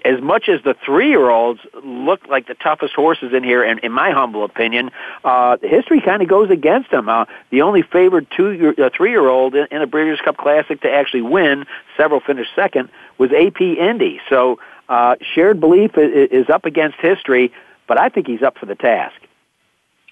[0.05, 4.13] as much as the three-year-olds look like the toughest horses in here, and in my
[4.13, 4.93] humble opinion,
[5.25, 7.09] uh, history kind of goes against them.
[7.09, 11.23] Uh, the only favored two, uh, three-year-old in, in a Breeders' Cup Classic to actually
[11.23, 11.65] win,
[11.97, 14.21] several finished second, was AP Indy.
[14.31, 17.53] So Uh, shared belief is, up against history,
[17.89, 19.17] but I think he's up for the task.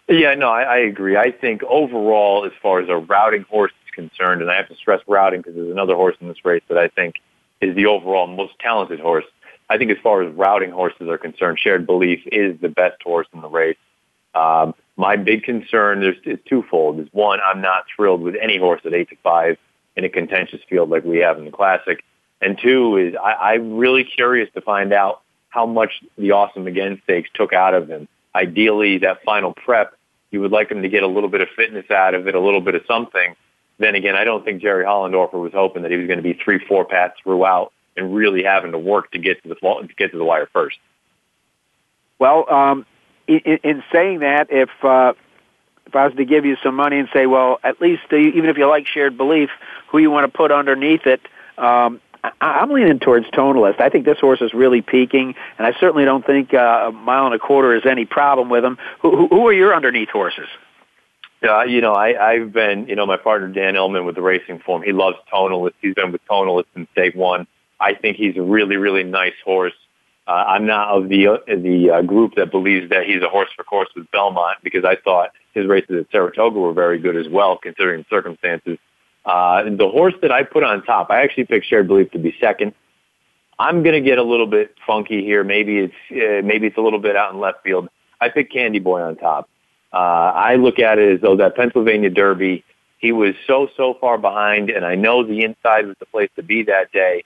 [0.08, 1.16] Yeah, no, I, I agree.
[1.16, 4.74] I think overall, as far as a routing horse is concerned, and I have to
[4.74, 7.16] stress routing because there's another horse in this race that I think
[7.60, 9.24] is the overall most talented horse.
[9.70, 13.26] I think as far as routing horses are concerned, Shared Belief is the best horse
[13.32, 13.78] in the race.
[14.34, 17.00] Um, my big concern is, is twofold.
[17.00, 19.56] Is one, I'm not thrilled with any horse at eight to five
[19.96, 22.04] in a contentious field like we have in the Classic,
[22.44, 27.00] and two is I, I'm really curious to find out how much the Awesome Again
[27.04, 28.08] Stakes took out of him.
[28.34, 29.94] Ideally, that final prep,
[30.30, 32.40] you would like him to get a little bit of fitness out of it, a
[32.40, 33.36] little bit of something.
[33.78, 36.34] Then again, I don't think Jerry Hollendorfer was hoping that he was going to be
[36.34, 40.10] three, four pats throughout and really having to work to get to the to get
[40.12, 40.78] to the wire first.
[42.18, 42.86] Well, um,
[43.26, 45.14] in, in saying that, if uh,
[45.86, 48.50] if I was to give you some money and say, well, at least uh, even
[48.50, 49.50] if you like shared belief,
[49.88, 51.20] who you want to put underneath it,
[51.58, 52.00] um,
[52.40, 53.80] I'm leaning towards Tonalist.
[53.80, 57.26] I think this horse is really peaking, and I certainly don't think uh, a mile
[57.26, 58.78] and a quarter is any problem with him.
[59.02, 60.48] Who, who are your underneath horses?
[61.46, 64.60] Uh, you know, I, I've been, you know, my partner Dan Illman with the Racing
[64.60, 64.82] Form.
[64.82, 65.74] He loves Tonalist.
[65.82, 67.46] He's been with Tonalist since day one.
[67.78, 69.74] I think he's a really, really nice horse.
[70.26, 73.50] Uh, I'm not of the uh, the uh, group that believes that he's a horse
[73.54, 77.28] for course with Belmont because I thought his races at Saratoga were very good as
[77.28, 78.78] well, considering circumstances.
[79.24, 82.34] Uh, the horse that I put on top, I actually picked Shared Belief to be
[82.40, 82.74] second.
[83.58, 85.44] I'm going to get a little bit funky here.
[85.44, 87.88] Maybe it's uh, maybe it's a little bit out in left field.
[88.20, 89.48] I picked Candy Boy on top.
[89.92, 92.64] Uh, I look at it as though that Pennsylvania Derby,
[92.98, 96.42] he was so so far behind, and I know the inside was the place to
[96.42, 97.24] be that day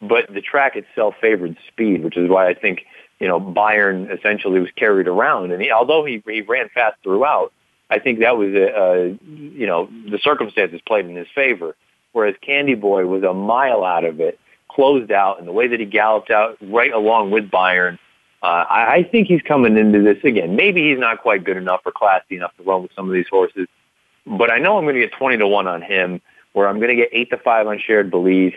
[0.00, 2.86] but the track itself favored speed, which is why I think
[3.18, 5.52] you know Bayern essentially was carried around.
[5.52, 7.52] And he, although he he ran fast throughout,
[7.90, 11.76] I think that was a, you know the circumstances played in his favor.
[12.12, 15.78] Whereas Candy Boy was a mile out of it, closed out, and the way that
[15.78, 17.98] he galloped out right along with Bayern.
[18.42, 20.56] Uh, I, I think he's coming into this again.
[20.56, 23.28] Maybe he's not quite good enough or classy enough to run with some of these
[23.28, 23.66] horses,
[24.26, 26.20] but I know I'm going to get 20 to 1 on him,
[26.52, 28.54] where I'm going to get 8 to 5 on shared belief,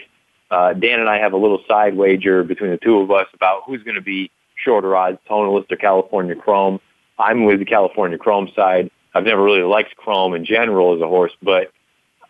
[0.51, 3.63] uh, Dan and I have a little side wager between the two of us about
[3.65, 6.79] who's going to be shorter odds, Tonalist or California Chrome.
[7.17, 8.91] I'm with the California Chrome side.
[9.13, 11.71] I've never really liked Chrome in general as a horse, but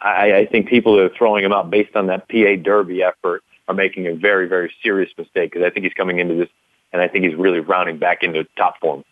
[0.02, 3.44] I, I think people that are throwing him out based on that PA Derby effort
[3.68, 6.50] are making a very, very serious mistake because I think he's coming into this
[6.92, 9.04] and I think he's really rounding back into top form.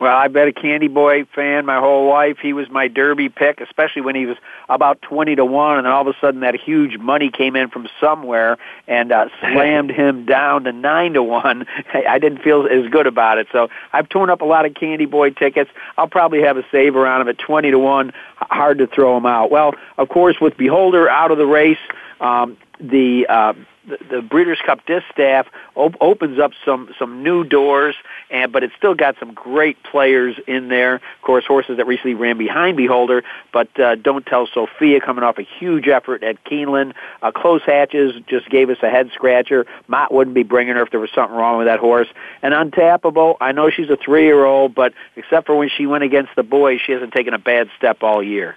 [0.00, 2.38] Well, I've been a Candy Boy fan my whole life.
[2.40, 4.36] He was my Derby pick, especially when he was
[4.68, 7.68] about twenty to one, and then all of a sudden that huge money came in
[7.68, 11.66] from somewhere and uh, slammed him down to nine to one.
[11.92, 15.06] I didn't feel as good about it, so I've torn up a lot of Candy
[15.06, 15.70] Boy tickets.
[15.96, 18.12] I'll probably have a save around him at twenty to one.
[18.36, 19.50] Hard to throw him out.
[19.50, 21.78] Well, of course, with Beholder out of the race,
[22.20, 23.54] um, the uh,
[23.88, 27.94] the, the Breeders' Cup Distaff op- opens up some some new doors,
[28.30, 30.96] and but it's still got some great players in there.
[30.96, 35.38] Of course, horses that recently ran behind Beholder, but uh, Don't Tell Sophia coming off
[35.38, 36.94] a huge effort at Keeneland.
[37.22, 39.66] Uh, Close Hatches just gave us a head scratcher.
[39.86, 42.08] Mott wouldn't be bringing her if there was something wrong with that horse.
[42.42, 46.04] And Untapable, I know she's a three year old, but except for when she went
[46.04, 48.56] against the boys, she hasn't taken a bad step all year.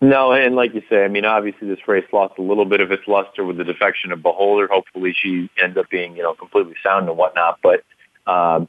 [0.00, 2.92] No, and like you say, I mean, obviously this race lost a little bit of
[2.92, 4.68] its luster with the defection of Beholder.
[4.68, 7.58] Hopefully she ends up being, you know, completely sound and whatnot.
[7.62, 7.82] But
[8.30, 8.68] um,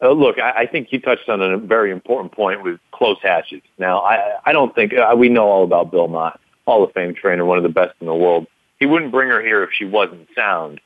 [0.00, 3.62] uh, look, I, I think you touched on a very important point with close hatches.
[3.78, 7.12] Now, I, I don't think uh, we know all about Bill Mott, Hall of Fame
[7.12, 8.46] trainer, one of the best in the world.
[8.78, 10.80] He wouldn't bring her here if she wasn't sound.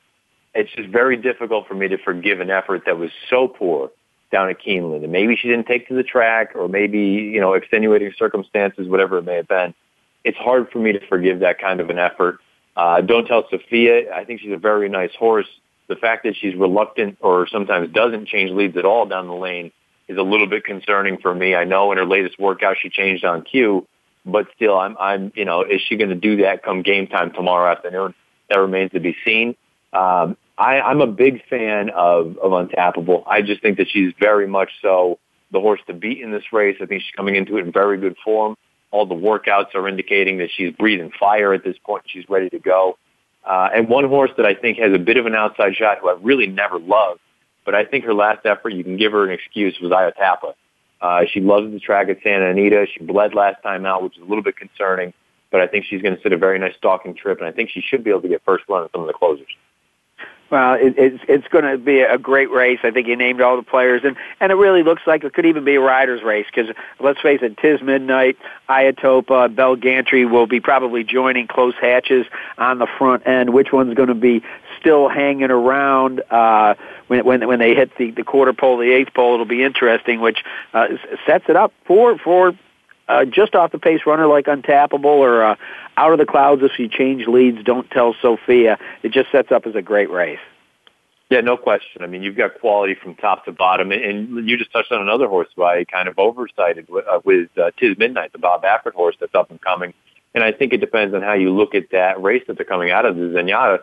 [0.55, 3.91] It's just very difficult for me to forgive an effort that was so poor
[4.31, 5.03] down at Keeneland.
[5.03, 9.19] And maybe she didn't take to the track or maybe, you know, extenuating circumstances, whatever
[9.19, 9.75] it may have been
[10.23, 12.39] it's hard for me to forgive that kind of an effort.
[12.75, 14.13] Uh, don't tell Sophia.
[14.13, 15.47] I think she's a very nice horse.
[15.87, 19.71] The fact that she's reluctant or sometimes doesn't change leads at all down the lane
[20.07, 21.55] is a little bit concerning for me.
[21.55, 23.87] I know in her latest workout she changed on cue,
[24.25, 27.31] but still, I'm, I'm, you know, is she going to do that come game time
[27.33, 28.13] tomorrow afternoon?
[28.49, 29.55] That remains to be seen.
[29.91, 33.23] Um, I, I'm a big fan of, of Untapable.
[33.27, 35.19] I just think that she's very much so
[35.51, 36.77] the horse to beat in this race.
[36.81, 38.55] I think she's coming into it in very good form.
[38.93, 42.03] All the workouts are indicating that she's breathing fire at this point.
[42.05, 42.99] She's ready to go.
[43.43, 46.09] Uh, and one horse that I think has a bit of an outside shot, who
[46.09, 47.19] I really never loved,
[47.65, 50.53] but I think her last effort, you can give her an excuse, was Iotapa.
[51.01, 52.85] Uh, she loves the track at Santa Anita.
[52.93, 55.11] She bled last time out, which is a little bit concerning,
[55.51, 57.71] but I think she's going to sit a very nice stalking trip, and I think
[57.71, 59.47] she should be able to get first run at some of the closers.
[60.53, 62.77] Well, it, it's it's going to be a great race.
[62.83, 65.47] I think you named all the players, and and it really looks like it could
[65.47, 68.37] even be a riders' race because let's face it, Tiz Midnight,
[68.69, 72.27] Iotapa, Belle Gallantey will be probably joining close hatches
[72.59, 73.51] on the front end.
[73.51, 74.43] Which one's going to be
[74.79, 76.21] still hanging around?
[76.29, 76.75] Uh,
[77.07, 80.21] when when when they hit the the quarter pole, the eighth pole, it'll be interesting,
[80.21, 80.43] which
[80.75, 80.89] uh,
[81.25, 82.53] sets it up for for
[83.07, 85.55] uh, just off the pace runner like Untapable or uh,
[85.97, 88.77] Out of the Clouds if you change leads, Don't Tell Sophia.
[89.03, 90.39] It just sets up as a great race.
[91.29, 92.03] Yeah, no question.
[92.03, 95.27] I mean, you've got quality from top to bottom, and you just touched on another
[95.27, 98.93] horse who I kind of oversighted with, uh, with uh, Tiz Midnight, the Bob Baffert
[98.93, 99.93] horse that's up and coming.
[100.35, 102.91] And I think it depends on how you look at that race that they're coming
[102.91, 103.79] out of the Zenyatta.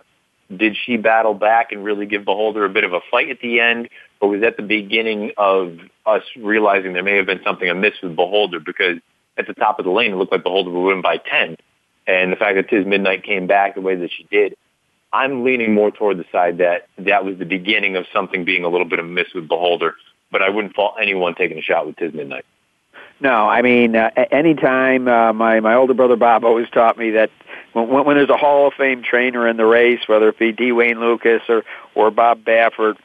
[0.56, 3.60] Did she battle back and really give Beholder a bit of a fight at the
[3.60, 3.88] end,
[4.20, 8.16] or was that the beginning of us realizing there may have been something amiss with
[8.16, 8.60] Beholder?
[8.60, 8.98] Because
[9.38, 11.56] at the top of the lane, it looked like Beholder would win by 10.
[12.06, 14.56] And the fact that Tiz Midnight came back the way that she did,
[15.12, 18.68] I'm leaning more toward the side that that was the beginning of something being a
[18.68, 19.94] little bit amiss with Beholder.
[20.30, 22.44] But I wouldn't fault anyone taking a shot with Tiz Midnight.
[23.20, 27.30] No, I mean, uh, anytime uh, my my older brother Bob always taught me that
[27.74, 30.72] when, when there's a Hall of Fame trainer in the race, whether it be D.
[30.72, 31.64] Wayne Lukas or
[31.94, 32.96] or Bob Baffert,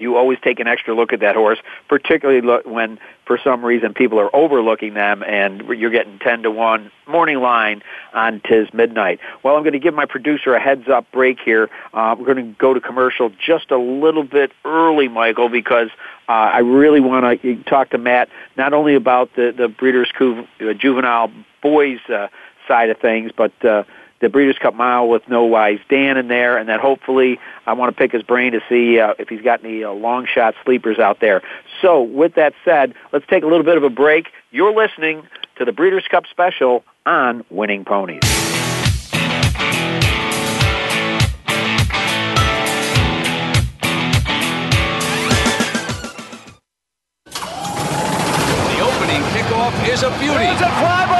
[0.00, 4.18] you always take an extra look at that horse, particularly when for some reason people
[4.18, 7.82] are overlooking them and you're getting 10 to 1 morning line
[8.12, 9.20] on Tiz Midnight.
[9.42, 11.68] Well, I'm going to give my producer a heads up break here.
[11.92, 15.90] Uh, we're going to go to commercial just a little bit early, Michael, because
[16.28, 20.72] uh, I really want to talk to Matt not only about the, the Breeders' uh,
[20.74, 21.30] Juvenile
[21.62, 22.28] Boys uh,
[22.66, 23.84] side of things, but uh,
[24.20, 27.94] the Breeders' Cup Mile with No Wise Dan in there, and then hopefully I want
[27.94, 30.98] to pick his brain to see uh, if he's got any uh, long shot sleepers
[30.98, 31.42] out there.
[31.80, 34.28] So, with that said, let's take a little bit of a break.
[34.50, 38.20] You're listening to the Breeders' Cup Special on Winning Ponies.
[48.60, 50.44] The opening kickoff is a beauty.
[50.44, 51.19] It's a fly ball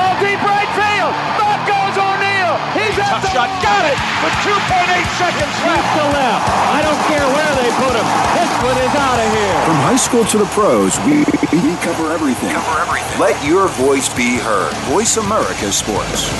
[3.21, 3.63] He's at Tough the shot.
[3.63, 5.89] Got it with 2.8 seconds left.
[5.93, 6.49] to left.
[6.73, 8.07] I don't care where they put him.
[8.33, 9.65] This one is out of here.
[9.67, 11.25] From high school to the pros, we,
[11.61, 12.53] we cover everything.
[12.53, 13.21] Cover everything.
[13.21, 14.73] Let your voice be heard.
[14.89, 16.33] Voice America Sports.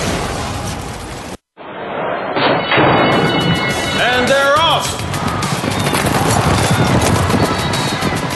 [4.01, 4.89] And they're off.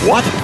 [0.06, 0.43] What?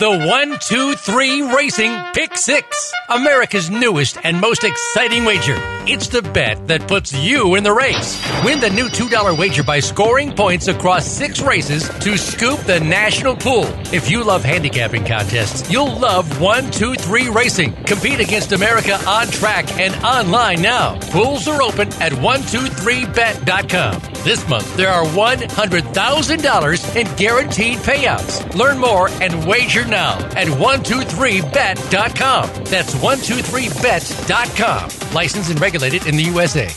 [0.00, 5.56] the 123 Racing Pick 6, America's newest and most exciting wager.
[5.86, 8.18] It's the bet that puts you in the race.
[8.42, 13.36] Win the new $2 wager by scoring points across six races to scoop the national
[13.36, 13.66] pool.
[13.92, 17.74] If you love handicapping contests, you'll love 123 Racing.
[17.84, 20.98] Compete against America on track and online now.
[21.10, 24.00] Pools are open at 123bet.com.
[24.22, 28.54] This month, there are $100,000 in guaranteed payouts.
[28.54, 32.64] Learn more and wager now at 123bet.com.
[32.64, 35.14] That's 123bet.com.
[35.14, 36.70] Licensed and regulated in the USA.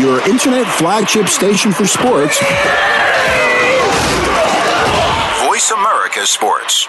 [0.00, 2.38] Your internet flagship station for sports.
[5.44, 6.88] Voice America Sports.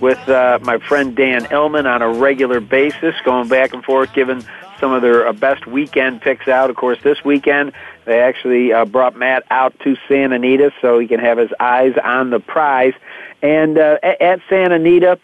[0.00, 4.44] with uh, my friend Dan Illman on a regular basis, going back and forth, giving
[4.78, 6.70] some of their uh, best weekend picks out.
[6.70, 7.72] Of course, this weekend
[8.06, 11.94] they actually uh, brought Matt out to Santa Anita so he can have his eyes
[12.02, 12.94] on the prize.
[13.42, 15.18] And uh, at, at Santa Anita,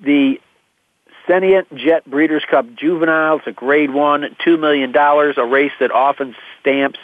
[0.00, 0.40] the
[1.26, 6.34] Sentient Jet Breeders' Cup Juvenile, it's a grade one, $2 million, a race that often
[6.60, 6.98] stamps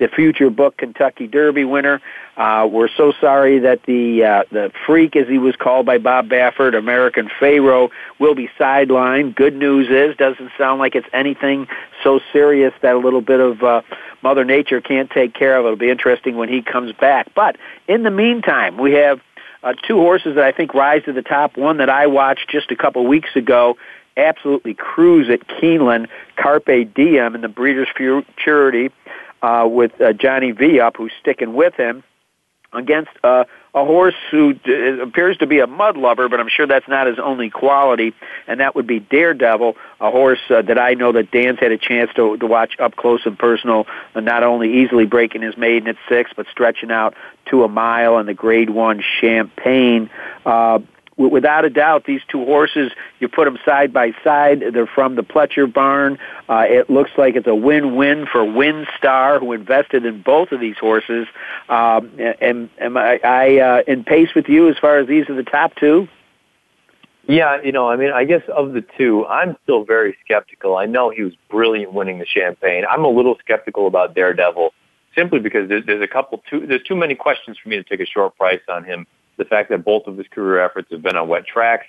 [0.00, 2.00] the future book Kentucky Derby winner.
[2.36, 6.28] Uh, we're so sorry that the uh, the freak, as he was called by Bob
[6.28, 9.36] Baffert, American Pharoah, will be sidelined.
[9.36, 11.68] Good news is, doesn't sound like it's anything
[12.02, 13.82] so serious that a little bit of uh,
[14.22, 15.66] Mother Nature can't take care of.
[15.66, 17.32] It'll be interesting when he comes back.
[17.34, 19.20] But in the meantime, we have
[19.62, 21.58] uh, two horses that I think rise to the top.
[21.58, 23.76] One that I watched just a couple weeks ago
[24.16, 28.90] absolutely cruise at Keeneland, Carpe Diem in the Breeders' Futurity
[29.42, 32.02] uh, with uh, Johnny V up, who's sticking with him.
[32.72, 36.66] against uh, a horse who d- appears to be a mud lover, but I'm sure
[36.66, 38.14] that's not his only quality,
[38.46, 41.78] and that would be Daredevil, a horse uh, that I know that Dan's had a
[41.78, 45.88] chance to, to watch up close and personal, and not only easily breaking his maiden
[45.88, 47.14] at six, but stretching out
[47.46, 50.10] to a mile in the Grade One Champagne.
[50.44, 50.80] Uh,
[51.28, 54.62] without a doubt, these two horses, you put them side by side.
[54.72, 56.18] They're from the Pletcher barn.
[56.48, 60.78] Uh, it looks like it's a win-win for WinStar, who invested in both of these
[60.78, 61.26] horses.
[61.68, 62.10] Um,
[62.40, 65.42] and am I, I uh, in pace with you as far as these are the
[65.42, 66.08] top two?
[67.26, 70.76] Yeah, you know, I mean, I guess of the two, I'm still very skeptical.
[70.76, 72.84] I know he was brilliant winning the Champagne.
[72.90, 74.72] I'm a little skeptical about Daredevil
[75.14, 78.00] simply because there's, there's a couple too there's too many questions for me to take
[78.00, 79.06] a short price on him
[79.36, 81.86] the fact that both of his career efforts have been on wet tracks,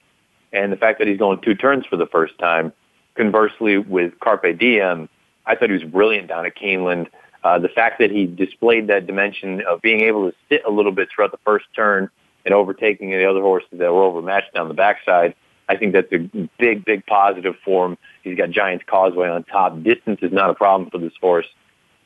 [0.53, 2.73] and the fact that he's going two turns for the first time.
[3.15, 5.09] Conversely, with Carpe Diem,
[5.45, 7.07] I thought he was brilliant down at Keeneland.
[7.43, 10.91] Uh, the fact that he displayed that dimension of being able to sit a little
[10.91, 12.09] bit throughout the first turn
[12.45, 15.35] and overtaking the other horses that were overmatched down the backside,
[15.67, 16.19] I think that's a
[16.59, 17.97] big, big positive for him.
[18.23, 19.81] He's got Giants Causeway on top.
[19.83, 21.47] Distance is not a problem for this horse.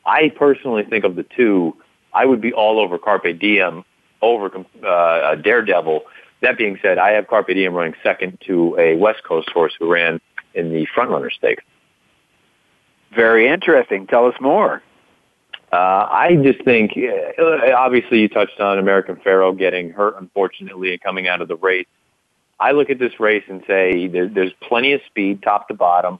[0.06, 1.76] I personally think of the two,
[2.14, 3.84] I would be all over Carpe Diem
[4.26, 6.02] over uh, Daredevil.
[6.42, 9.90] That being said, I have Carpe Diem running second to a West Coast horse who
[9.90, 10.20] ran
[10.54, 11.64] in the Frontrunner Stakes.
[13.14, 14.06] Very interesting.
[14.06, 14.82] Tell us more.
[15.72, 15.76] Uh,
[16.10, 21.26] I just think, uh, obviously, you touched on American Pharoah getting hurt, unfortunately, and coming
[21.26, 21.86] out of the race.
[22.58, 26.18] I look at this race and say there, there's plenty of speed, top to bottom,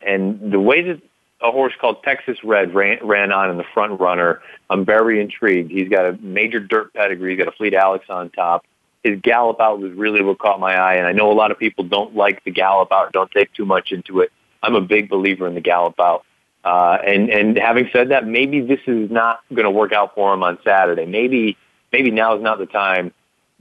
[0.00, 1.02] and the way that
[1.42, 4.40] a horse called Texas Red ran, ran on in the front runner.
[4.68, 5.70] I'm very intrigued.
[5.70, 7.36] He's got a major dirt pedigree.
[7.36, 8.64] He's got Afleet Alex on top.
[9.02, 11.58] His gallop out was really what caught my eye, and I know a lot of
[11.58, 14.30] people don't like the gallop out, don't take too much into it.
[14.62, 16.24] I'm a big believer in the gallop out.
[16.62, 20.34] Uh, and and having said that, maybe this is not going to work out for
[20.34, 21.06] him on Saturday.
[21.06, 21.56] Maybe
[21.90, 23.12] maybe now is not the time.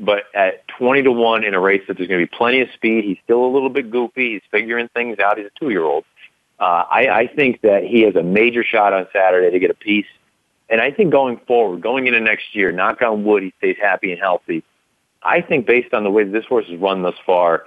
[0.02, 2.70] But at 20 to 1 in a race that there's going to be plenty of
[2.74, 4.34] speed, he's still a little bit goofy.
[4.34, 5.38] He's figuring things out.
[5.38, 6.06] He's a two year old.
[6.60, 9.76] Uh, I, I think that he has a major shot on Saturday to get a
[9.76, 10.08] piece.
[10.70, 14.12] And I think going forward, going into next year, knock on wood, he stays happy
[14.12, 14.64] and healthy.
[15.24, 17.66] I think based on the way this horse has run thus far,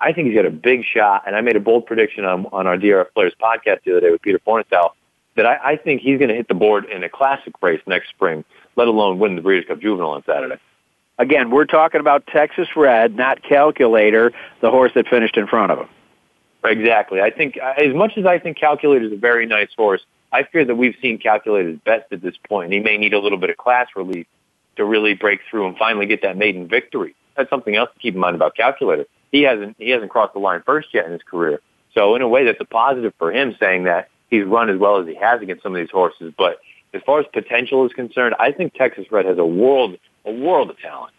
[0.00, 1.24] I think he's got a big shot.
[1.26, 4.10] And I made a bold prediction on, on our DRF Players podcast the other day
[4.10, 4.92] with Peter Fornatale
[5.38, 8.08] that I, I think he's going to hit the board in a classic race next
[8.10, 8.44] spring,
[8.76, 10.56] let alone win the Breeders' Cup Juvenile on Saturday.
[11.18, 15.78] Again, we're talking about Texas Red, not Calculator, the horse that finished in front of
[15.78, 15.88] him.
[16.64, 17.20] Exactly.
[17.20, 20.02] I think as much as I think Calculator is a very nice horse,
[20.32, 22.72] I fear that we've seen Calculator's best at this point.
[22.72, 24.26] He may need a little bit of class relief
[24.76, 27.14] to really break through and finally get that maiden victory.
[27.36, 29.06] That's something else to keep in mind about Calculator.
[29.30, 31.60] He hasn't he hasn't crossed the line first yet in his career.
[31.94, 35.00] So in a way, that's a positive for him, saying that he's run as well
[35.00, 36.32] as he has against some of these horses.
[36.36, 36.58] But
[36.94, 40.70] as far as potential is concerned, I think Texas Red has a world a world
[40.70, 41.12] of talent.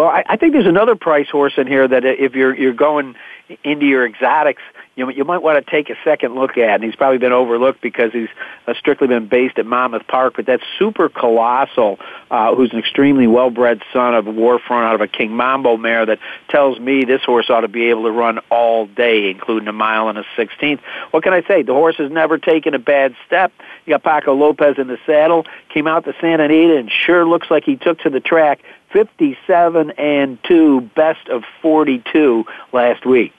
[0.00, 3.16] Well, I, I think there's another price horse in here that if you're you're going
[3.64, 4.62] into your exotics,
[5.00, 6.76] you you might want to take a second look at.
[6.76, 8.28] And he's probably been overlooked because he's
[8.66, 10.34] uh, strictly been based at Monmouth Park.
[10.36, 11.98] But that's Super Colossal,
[12.30, 16.06] uh, who's an extremely well-bred son of War Front out of a Kingmambo mare.
[16.06, 19.72] That tells me this horse ought to be able to run all day, including a
[19.72, 20.80] mile and a sixteenth.
[21.10, 21.62] What can I say?
[21.62, 23.52] The horse has never taken a bad step.
[23.86, 25.46] You got Paco Lopez in the saddle.
[25.70, 28.60] Came out to Santa Anita and sure looks like he took to the track
[28.92, 33.32] 57 and 2, best of 42 last week.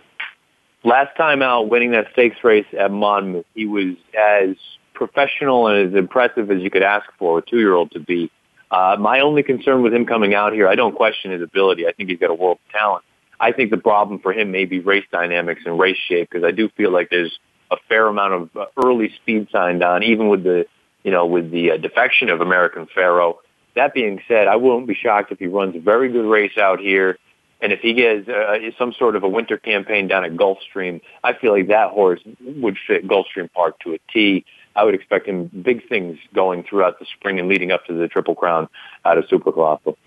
[0.84, 4.56] Last time out winning that stakes race at Monmouth, he was as
[4.96, 8.32] professional and as impressive as you could ask for a two-year-old to be.
[8.72, 11.88] Uh, my only concern with him coming out here, I don't question his ability.
[11.88, 13.04] I think he's got a world of talent.
[13.40, 16.52] I think the problem for him may be race dynamics and race shape because I
[16.52, 17.38] do feel like there's
[17.70, 20.66] a fair amount of uh, early speed signed on, even with the,
[21.04, 23.36] you know, with the uh, defection of American Pharoah.
[23.76, 26.80] That being said, I won't be shocked if he runs a very good race out
[26.80, 27.18] here.
[27.62, 31.34] And if he gets uh, some sort of a winter campaign down at Gulfstream, I
[31.34, 34.46] feel like that horse would fit Gulfstream Park to a T.
[34.76, 38.08] I would expect him big things going throughout the spring and leading up to the
[38.08, 38.68] Triple Crown
[39.06, 39.98] out of Super Colossal.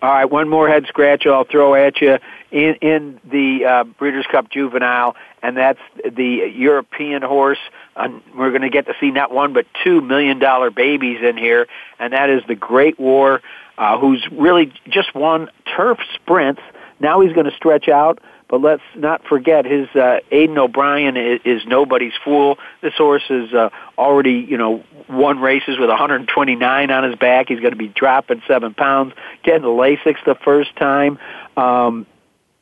[0.00, 2.18] All right, one more head scratch I'll throw at you
[2.50, 7.60] in in the uh, Breeders' Cup Juvenile, and that's the European horse.
[7.94, 11.36] Uh, we're going to get to see not one but two million dollar babies in
[11.36, 11.68] here,
[12.00, 13.42] and that is the Great War,
[13.78, 16.62] uh, who's really just won turf sprints.
[17.02, 18.20] Now he's going to stretch out
[18.52, 22.58] but let's not forget his uh, Aidan O'Brien is, is nobody's fool.
[22.82, 27.48] This horse has uh, already, you know, won races with 129 on his back.
[27.48, 31.18] He's going to be dropping seven pounds, getting the Lasix the first time.
[31.56, 32.04] Um,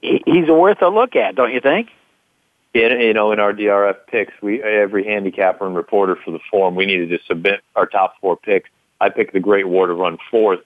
[0.00, 1.88] he, he's worth a look at, don't you think?
[2.72, 6.76] Yeah, you know, in our DRF picks, we every handicapper and reporter for the Form,
[6.76, 8.70] we needed to submit our top four picks.
[9.00, 10.60] I picked the Great War to run fourth.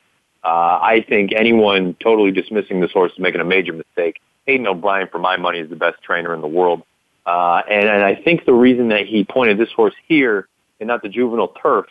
[0.44, 4.20] Uh, I think anyone totally dismissing this horse is making a major mistake.
[4.46, 6.82] Aidan O'Brien, for my money, is the best trainer in the world.
[7.24, 10.46] Uh, and, and I think the reason that he pointed this horse here
[10.80, 11.86] and not the juvenile turf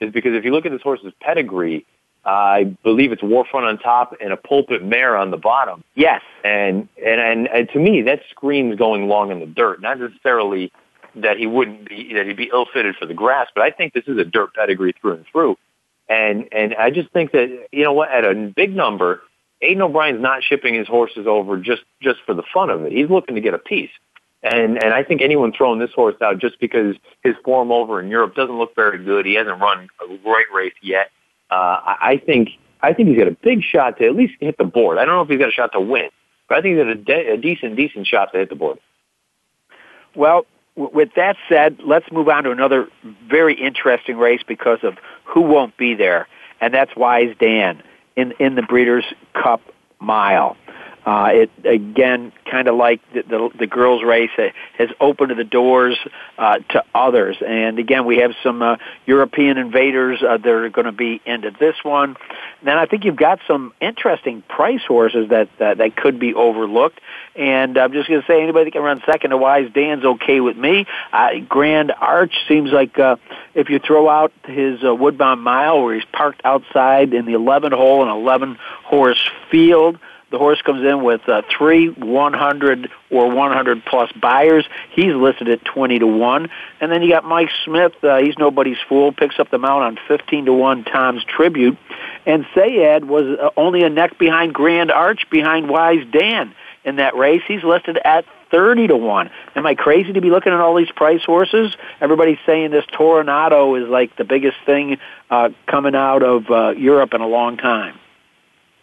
[0.00, 1.84] is because if you look at this horse's pedigree,
[2.24, 5.84] I believe it's War Front on top and a pulpit mare on the bottom.
[5.94, 6.22] Yes.
[6.44, 10.72] And, and, and, and to me, that screams going long in the dirt, not necessarily
[11.14, 14.04] that he wouldn't be, that he'd be ill-fitted for the grass, but I think this
[14.06, 15.56] is a dirt pedigree through and through.
[16.08, 19.22] And, and I just think that, you know what, at a big number,
[19.60, 22.92] Aidan O'Brien's not shipping his horses over just, just for the fun of it.
[22.92, 23.90] He's looking to get a piece.
[24.42, 26.94] And and I think anyone throwing this horse out just because
[27.24, 30.74] his form over in Europe doesn't look very good, he hasn't run a great race
[30.80, 31.10] yet.
[31.50, 32.50] Uh, I, I think
[32.80, 34.98] I think he's got a big shot to at least hit the board.
[34.98, 36.10] I don't know if he's got a shot to win,
[36.48, 38.78] but I think he's got a, de- a decent decent shot to hit the board.
[40.14, 40.46] Well,
[40.76, 42.86] with that said, let's move on to another
[43.28, 44.98] very interesting race because of
[45.28, 46.26] who won't be there,
[46.60, 47.82] and that's Wise Dan
[48.16, 49.04] in in the Breeders'
[49.34, 49.60] Cup
[50.00, 50.56] Mile.
[51.08, 55.42] Uh, it again, kind of like the, the, the girls' race, it has opened the
[55.42, 55.96] doors
[56.36, 57.38] uh, to others.
[57.40, 61.50] And again, we have some uh, European invaders uh, that are going to be into
[61.50, 62.18] this one.
[62.62, 67.00] Then I think you've got some interesting price horses that uh, that could be overlooked.
[67.34, 70.40] And I'm just going to say, anybody that can run second to Wise Dan's okay
[70.40, 70.86] with me.
[71.10, 73.16] Uh, Grand Arch seems like uh,
[73.54, 77.72] if you throw out his uh, Woodbine Mile, where he's parked outside in the 11
[77.72, 79.98] hole and 11 horse field.
[80.30, 84.66] The horse comes in with uh, three 100 or 100 plus Beyers.
[84.90, 86.50] He's listed at 20 to 1.
[86.80, 87.92] And then you got Mike Smith.
[88.02, 89.12] Uh, he's nobody's fool.
[89.12, 91.78] Picks up the mount on 15 to 1 Tom's Tribute.
[92.26, 96.54] And Sayaad was uh, only a neck behind Grand Arch behind Wise Dan
[96.84, 97.42] in that race.
[97.48, 99.30] He's listed at 30 to 1.
[99.56, 101.74] Am I crazy to be looking at all these price horses?
[102.02, 104.98] Everybody's saying this Toronado is like the biggest thing
[105.30, 107.98] uh, coming out of uh, Europe in a long time.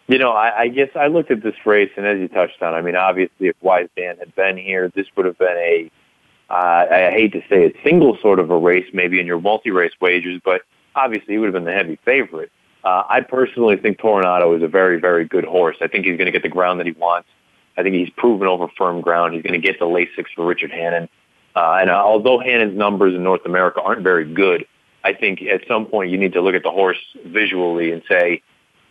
[0.08, 2.74] You know, I, I guess I looked at this race, and as you touched on,
[2.74, 5.90] I mean, obviously, if Wise Dan had been here, this would have been a,
[6.48, 9.92] uh, I hate to say it, single sort of a race, maybe in your multi-race
[10.00, 10.62] wagers, but
[10.94, 12.52] obviously he would have been the heavy favorite.
[12.84, 15.76] Uh, I personally think Toronado is a very, very good horse.
[15.80, 17.28] I think he's going to get the ground that he wants.
[17.76, 19.34] I think he's proven over firm ground.
[19.34, 21.08] He's going to get the Lasix for Richard Hannon.
[21.56, 24.66] Uh, and uh, although Hannon's numbers in North America aren't very good,
[25.02, 28.42] I think at some point you need to look at the horse visually and say,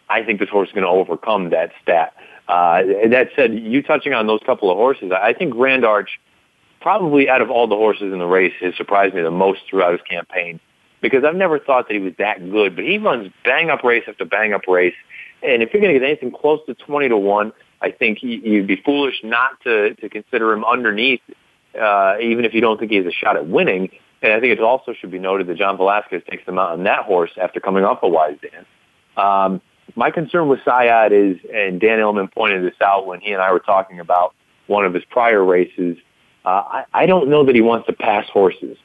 [0.09, 2.13] I think this horse is going to overcome that stat.
[2.47, 6.19] Uh, that said, you touching on those couple of horses, I think Grand Arch,
[6.79, 9.93] probably out of all the horses in the race, has surprised me the most throughout
[9.93, 10.59] his campaign
[11.01, 12.75] because I've never thought that he was that good.
[12.75, 14.95] But he runs bang up race after bang up race,
[15.41, 17.51] and if you're going to get anything close to twenty to one,
[17.81, 21.21] I think you'd be foolish not to to consider him underneath,
[21.79, 23.89] uh, even if you don't think he has a shot at winning.
[24.21, 26.83] And I think it also should be noted that John Velazquez takes him out on
[26.85, 28.65] that horse after coming off a wise dance.
[29.17, 29.61] Um,
[29.95, 33.51] my concern with Sayaad is, and Dan Illman pointed this out when he and I
[33.51, 34.33] were talking about
[34.67, 35.97] one of his prior races.
[36.43, 38.77] Uh, I, I don't know that he wants to pass horses.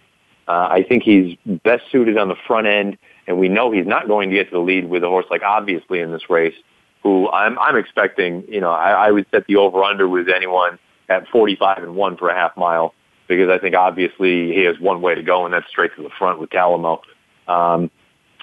[0.46, 4.08] Uh, I think he's best suited on the front end, and we know he's not
[4.08, 6.54] going to get to the lead with a horse like obviously in this race,
[7.02, 8.44] who I'm I'm expecting.
[8.48, 10.78] You know, I, I would set the over under with anyone
[11.08, 12.94] at 45 and one for a half mile
[13.28, 16.10] because I think obviously he has one way to go, and that's straight to the
[16.18, 17.00] front with Talamo.
[17.46, 17.90] Um,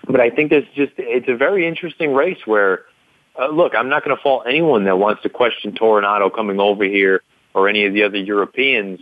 [0.08, 2.86] but I think there's just it's a very interesting race where,
[3.40, 6.84] uh, look, I'm not going to fault anyone that wants to question Toronado coming over
[6.84, 7.22] here
[7.54, 9.00] or any of the other Europeans,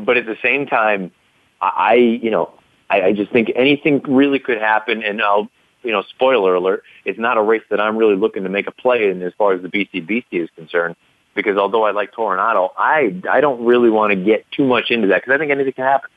[0.00, 1.12] but at the same time,
[1.60, 2.54] I you know
[2.88, 5.48] I, I just think anything really could happen, and I'll
[5.82, 8.72] you know spoiler alert, it's not a race that I'm really looking to make a
[8.72, 10.96] play in as far as the BCBC is concerned.
[11.34, 15.08] Because although I like Toronado, I I don't really want to get too much into
[15.08, 16.10] that because I think anything can happen.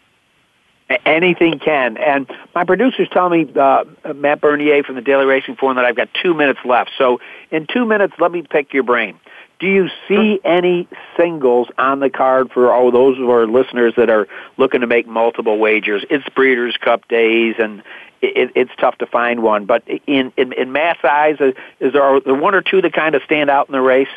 [1.06, 1.98] Anything can.
[1.98, 5.96] And my producers tell me, uh, Matt Bernier from the Daily Racing Form, that I've
[5.96, 6.92] got two minutes left.
[6.96, 7.20] So
[7.50, 9.20] in two minutes, let me pick your brain.
[9.60, 14.10] Do you see any singles on the card for all those of our listeners that
[14.10, 14.28] are
[14.58, 16.06] looking to make multiple wagers?
[16.10, 17.82] It's Breeders' Cup days, and
[18.22, 19.66] it, it's tough to find one.
[19.66, 22.94] But in in, in mass eyes, uh, is there, are there one or two that
[22.94, 24.10] kind of stand out in the race?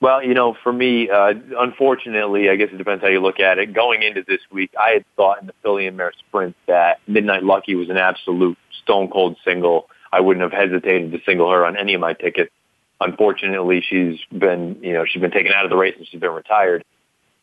[0.00, 3.58] Well, you know, for me, uh, unfortunately, I guess it depends how you look at
[3.58, 3.74] it.
[3.74, 7.44] Going into this week, I had thought in the Filly and Mare Sprint that Midnight
[7.44, 9.90] Lucky was an absolute stone cold single.
[10.10, 12.50] I wouldn't have hesitated to single her on any of my tickets.
[12.98, 16.32] Unfortunately, she's been, you know, she's been taken out of the race and she's been
[16.32, 16.82] retired.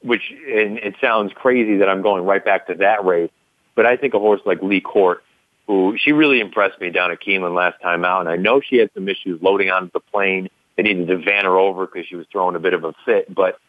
[0.02, 3.32] Which, and it sounds crazy that I'm going right back to that race,
[3.76, 5.24] but I think a horse like Leigh Court,
[5.68, 8.78] who she really impressed me down at Keeneland last time out, and I know she
[8.78, 12.16] had some issues loading onto the plane they needed to van her over because she
[12.16, 13.34] was throwing a bit of a fit.
[13.34, 13.60] But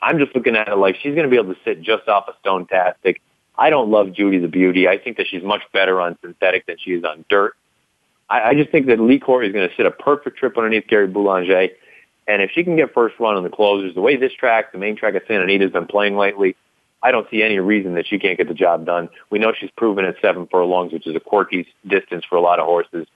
[0.00, 2.28] I'm just looking at it like she's going to be able to sit just off
[2.28, 3.16] a Stonetastic.
[3.56, 4.86] I don't love Judy the Beauty.
[4.86, 7.54] I think that she's much better on synthetic than she is on dirt.
[8.28, 10.86] I, I just think that Leigh Court is going to sit a perfect trip underneath
[10.88, 11.68] Gary Boulanger.
[12.26, 14.78] And if she can get first run on the closers, the way this track, the
[14.78, 16.56] main track at Santa Anita has been playing lately,
[17.02, 19.08] I don't see any reason that she can't get the job done.
[19.30, 22.60] We know she's proven at seven furlongs, which is a quirky distance for a lot
[22.60, 23.08] of horses.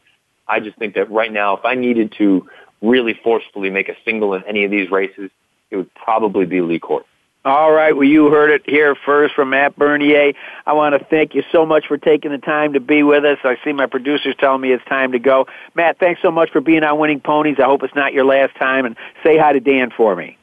[0.49, 2.49] I just think that right now, if I needed to
[2.83, 5.31] really forcefully make a single in any of these races,
[5.71, 7.07] it would probably be Leigh Court.
[7.45, 7.95] All right.
[7.95, 10.33] Well, you heard it here first from Matt Bernier.
[10.67, 13.39] I want to thank you so much for taking the time to be with us.
[13.45, 15.47] I see my producers telling me it's time to go.
[15.77, 17.59] Matt, thanks so much for being on Winning Ponies.
[17.61, 18.85] I hope it's not your last time.
[18.85, 20.37] And say hi to Dan for me.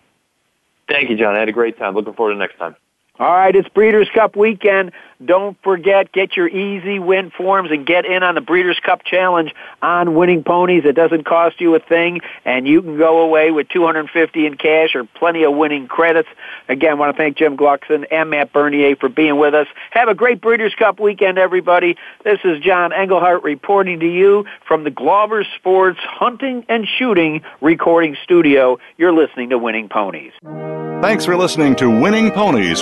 [0.88, 1.36] Thank you, John.
[1.36, 1.93] I had a great time.
[1.93, 2.77] Looking forward to next time.
[3.20, 4.91] All right, it's Breeders' Cup weekend.
[5.24, 9.53] Don't forget, get your easy win forms and get in on the Breeders' Cup Challenge
[9.84, 10.84] on Winning Ponies.
[10.84, 14.95] It doesn't cost you a thing, and you can go away with 250 in cash
[14.95, 16.28] or plenty of winning credits.
[16.68, 19.68] Again, I want to thank Jim Gluckson and Matt Bernier for being with us.
[19.91, 21.95] Have a great Breeders' Cup weekend, everybody.
[22.24, 28.18] This is John Englehart reporting to you from the Glover Sports Hunting and Shooting Recording
[28.24, 28.80] Studio.
[28.97, 30.34] You're listening to Winning Ponies.
[31.03, 32.82] Thanks for listening to Winning Ponies